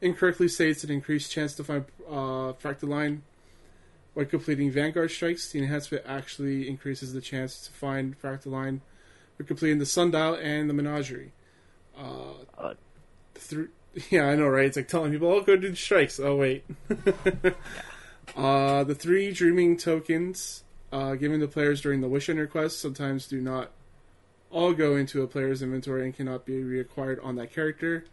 incorrectly 0.00 0.48
states 0.48 0.84
an 0.84 0.90
increased 0.90 1.30
chance 1.30 1.54
to 1.54 1.64
find 1.64 1.84
uh, 2.08 2.52
Fractaline 2.62 3.20
when 4.14 4.26
completing 4.26 4.70
Vanguard 4.70 5.10
strikes. 5.10 5.50
The 5.50 5.60
enhancement 5.60 6.04
actually 6.06 6.68
increases 6.68 7.12
the 7.12 7.20
chance 7.20 7.66
to 7.66 7.72
find 7.72 8.20
Fractaline 8.20 8.80
when 9.40 9.46
completing 9.46 9.78
the 9.78 9.86
Sundial 9.86 10.34
and 10.34 10.68
the 10.68 10.74
Menagerie. 10.74 11.32
Uh, 11.98 12.34
Uh, 12.58 12.74
thr- 13.34 13.62
yeah, 14.10 14.24
I 14.26 14.36
know, 14.36 14.46
right? 14.48 14.66
It's 14.66 14.76
like 14.76 14.86
telling 14.88 15.10
people, 15.12 15.28
"Oh, 15.32 15.40
go 15.40 15.56
do 15.56 15.70
the 15.70 15.76
strikes." 15.76 16.20
Oh, 16.20 16.36
wait. 16.36 16.64
uh, 18.36 18.84
the 18.84 18.94
three 18.94 19.32
dreaming 19.32 19.76
tokens 19.78 20.62
uh, 20.92 21.14
given 21.14 21.40
to 21.40 21.48
players 21.48 21.80
during 21.80 22.00
the 22.02 22.08
Wish 22.08 22.28
and 22.28 22.38
request 22.38 22.80
sometimes 22.80 23.26
do 23.26 23.40
not 23.40 23.70
all 24.50 24.72
go 24.74 24.96
into 24.96 25.22
a 25.22 25.26
player's 25.26 25.62
inventory 25.62 26.04
and 26.04 26.14
cannot 26.14 26.44
be 26.44 26.60
reacquired 26.62 27.24
on 27.24 27.36
that 27.36 27.52
character. 27.52 28.04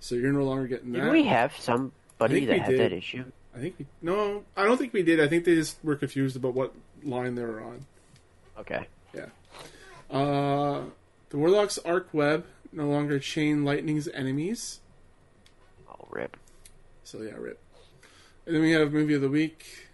So 0.00 0.14
you're 0.14 0.32
no 0.32 0.44
longer 0.44 0.66
getting 0.66 0.92
Did 0.92 1.02
that. 1.02 1.12
we 1.12 1.24
have 1.24 1.52
somebody 1.58 2.46
that 2.46 2.60
had 2.60 2.70
did. 2.70 2.80
that 2.80 2.92
issue? 2.92 3.24
I 3.54 3.58
think 3.58 3.74
we 3.78 3.86
no, 4.00 4.44
I 4.56 4.64
don't 4.64 4.78
think 4.78 4.92
we 4.94 5.02
did. 5.02 5.20
I 5.20 5.28
think 5.28 5.44
they 5.44 5.54
just 5.56 5.76
were 5.84 5.96
confused 5.96 6.36
about 6.36 6.54
what 6.54 6.72
line 7.02 7.34
they 7.34 7.42
were 7.42 7.60
on. 7.60 7.84
Okay. 8.58 8.86
Uh, 10.10 10.82
the 11.30 11.38
Warlock's 11.38 11.78
arc 11.78 12.08
web 12.12 12.44
no 12.72 12.86
longer 12.88 13.18
chain 13.18 13.64
lightning's 13.64 14.08
enemies. 14.08 14.80
Oh, 15.88 16.06
rip. 16.10 16.36
So 17.04 17.22
yeah, 17.22 17.34
rip. 17.36 17.58
And 18.46 18.54
then 18.54 18.62
we 18.62 18.72
have 18.72 18.92
movie 18.92 19.14
of 19.14 19.20
the 19.20 19.28
week, 19.28 19.88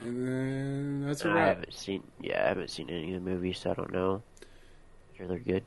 and 0.00 0.26
then 0.26 1.06
that's 1.06 1.24
a 1.24 1.28
I 1.30 1.32
wrap. 1.34 1.48
haven't 1.56 1.74
seen. 1.74 2.02
Yeah, 2.20 2.44
I 2.44 2.48
haven't 2.48 2.70
seen 2.70 2.90
any 2.90 3.14
of 3.14 3.24
the 3.24 3.30
movies, 3.30 3.58
so 3.58 3.70
I 3.70 3.74
don't 3.74 3.92
know. 3.92 4.22
Sure, 5.16 5.26
they're 5.26 5.38
good. 5.38 5.64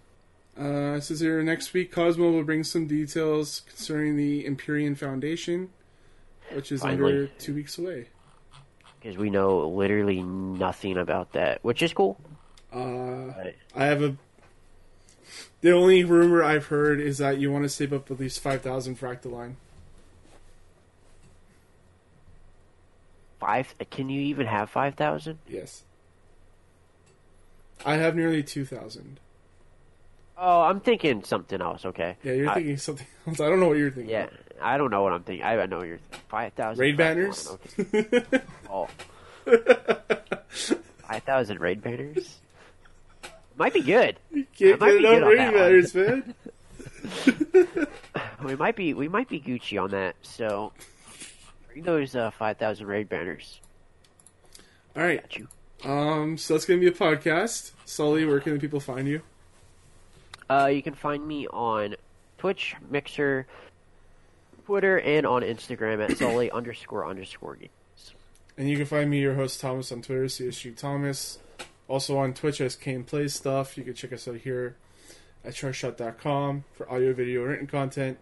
Uh, 0.59 0.95
it 0.97 1.01
says 1.03 1.19
here 1.19 1.41
next 1.43 1.73
week, 1.73 1.91
Cozmo 1.91 2.31
will 2.31 2.43
bring 2.43 2.63
some 2.63 2.87
details 2.87 3.61
concerning 3.67 4.17
the 4.17 4.45
Empyrean 4.45 4.95
Foundation, 4.95 5.69
which 6.53 6.71
is 6.71 6.83
under 6.83 7.27
two 7.27 7.53
weeks 7.53 7.77
away. 7.77 8.07
because 8.99 9.17
we 9.17 9.29
know 9.29 9.67
literally 9.69 10.21
nothing 10.23 10.97
about 10.97 11.33
that, 11.33 11.63
which 11.63 11.81
is 11.83 11.93
cool. 11.93 12.19
Uh, 12.71 13.33
But 13.35 13.55
I 13.75 13.85
have 13.85 14.01
a. 14.03 14.15
The 15.61 15.71
only 15.71 16.03
rumor 16.03 16.43
I've 16.43 16.67
heard 16.67 16.99
is 16.99 17.17
that 17.17 17.37
you 17.39 17.51
want 17.51 17.63
to 17.63 17.69
save 17.69 17.91
up 17.93 18.11
at 18.11 18.19
least 18.19 18.39
five 18.39 18.61
thousand 18.61 18.99
fractaline. 18.99 19.53
five? 23.39 23.73
Can 23.91 24.09
you 24.09 24.21
even 24.21 24.47
have 24.47 24.69
five 24.69 24.95
thousand? 24.95 25.39
Yes. 25.47 25.83
I 27.85 27.95
have 27.95 28.15
nearly 28.15 28.43
two 28.43 28.65
thousand. 28.65 29.19
Oh, 30.37 30.61
I'm 30.61 30.79
thinking 30.79 31.23
something 31.23 31.61
else. 31.61 31.85
Okay. 31.85 32.15
Yeah, 32.23 32.33
you're 32.33 32.49
I- 32.49 32.53
thinking 32.55 32.77
something 32.77 33.07
else. 33.27 33.39
I 33.39 33.49
don't 33.49 33.59
know 33.59 33.67
what 33.69 33.77
you're 33.77 33.91
thinking. 33.91 34.11
Yeah, 34.11 34.29
I 34.61 34.77
don't 34.77 34.91
know 34.91 35.01
what 35.03 35.13
I'm 35.13 35.23
thinking. 35.23 35.45
I 35.45 35.65
know 35.65 35.83
you're 35.83 35.99
five 36.29 36.53
thousand 36.53 36.81
Raid 36.81 36.97
banners. 36.97 37.47
Okay. 37.79 38.23
Oh, 38.69 38.87
five 41.07 41.23
thousand 41.23 41.59
raid 41.59 41.81
banners. 41.81 42.37
Might 43.57 43.73
be 43.73 43.81
good. 43.81 44.17
Can't 44.57 44.79
might 44.79 44.87
get 44.87 44.97
enough 44.97 45.13
good 45.13 45.23
on 45.23 45.29
rating 45.29 45.93
that 45.93 46.33
man. 47.75 47.87
We 48.43 48.55
might 48.55 48.75
be 48.75 48.93
we 48.93 49.07
might 49.07 49.27
be 49.27 49.39
Gucci 49.39 49.81
on 49.81 49.91
that. 49.91 50.15
So 50.21 50.71
bring 51.67 51.83
those 51.83 52.15
uh, 52.15 52.31
five 52.31 52.57
thousand 52.57 52.87
raid 52.87 53.09
banners. 53.09 53.59
All 54.95 55.03
right. 55.03 55.21
Got 55.21 55.37
you. 55.37 55.47
Um. 55.83 56.37
So 56.37 56.53
that's 56.53 56.65
gonna 56.65 56.79
be 56.79 56.87
a 56.87 56.91
podcast. 56.91 57.71
Sully, 57.85 58.25
where 58.25 58.39
can 58.39 58.53
the 58.53 58.59
people 58.59 58.79
find 58.79 59.07
you? 59.07 59.21
Uh, 60.49 60.69
you 60.71 60.81
can 60.81 60.93
find 60.93 61.27
me 61.27 61.47
on 61.47 61.95
Twitch, 62.37 62.75
Mixer, 62.89 63.47
Twitter, 64.65 64.99
and 64.99 65.25
on 65.25 65.41
Instagram 65.41 66.09
at 66.09 66.17
Sully 66.17 66.51
underscore 66.51 67.07
underscore 67.07 67.55
games. 67.55 67.71
And 68.57 68.69
you 68.69 68.77
can 68.77 68.85
find 68.85 69.09
me, 69.09 69.19
your 69.19 69.35
host 69.35 69.59
Thomas, 69.59 69.91
on 69.91 70.01
Twitter, 70.01 70.25
CSG 70.25 70.77
Thomas. 70.77 71.39
Also 71.87 72.17
on 72.17 72.33
Twitch 72.33 72.59
as 72.61 72.75
Kane 72.75 73.03
Plays 73.03 73.33
Stuff. 73.33 73.77
You 73.77 73.83
can 73.83 73.93
check 73.93 74.11
us 74.11 74.27
out 74.27 74.37
here 74.37 74.75
at 75.45 75.53
charshot.com 75.53 76.65
for 76.73 76.91
audio, 76.91 77.13
video, 77.13 77.43
written 77.43 77.67
content. 77.67 78.17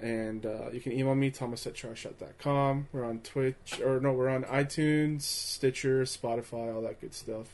And 0.00 0.44
uh, 0.44 0.70
you 0.72 0.80
can 0.80 0.92
email 0.92 1.14
me, 1.14 1.30
thomas 1.30 1.66
at 1.66 1.74
charshot.com. 1.74 2.88
We're 2.92 3.04
on 3.04 3.20
Twitch, 3.20 3.80
or 3.82 3.98
no, 3.98 4.12
we're 4.12 4.28
on 4.28 4.44
iTunes, 4.44 5.22
Stitcher, 5.22 6.02
Spotify, 6.02 6.74
all 6.74 6.82
that 6.82 7.00
good 7.00 7.14
stuff. 7.14 7.46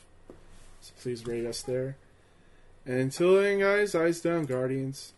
So 0.81 0.91
please 1.01 1.25
rate 1.25 1.45
us 1.45 1.61
there. 1.61 1.95
And 2.85 2.99
until 2.99 3.41
then, 3.41 3.59
guys, 3.59 3.95
eyes 3.95 4.19
down, 4.19 4.43
Guardians. 4.43 5.13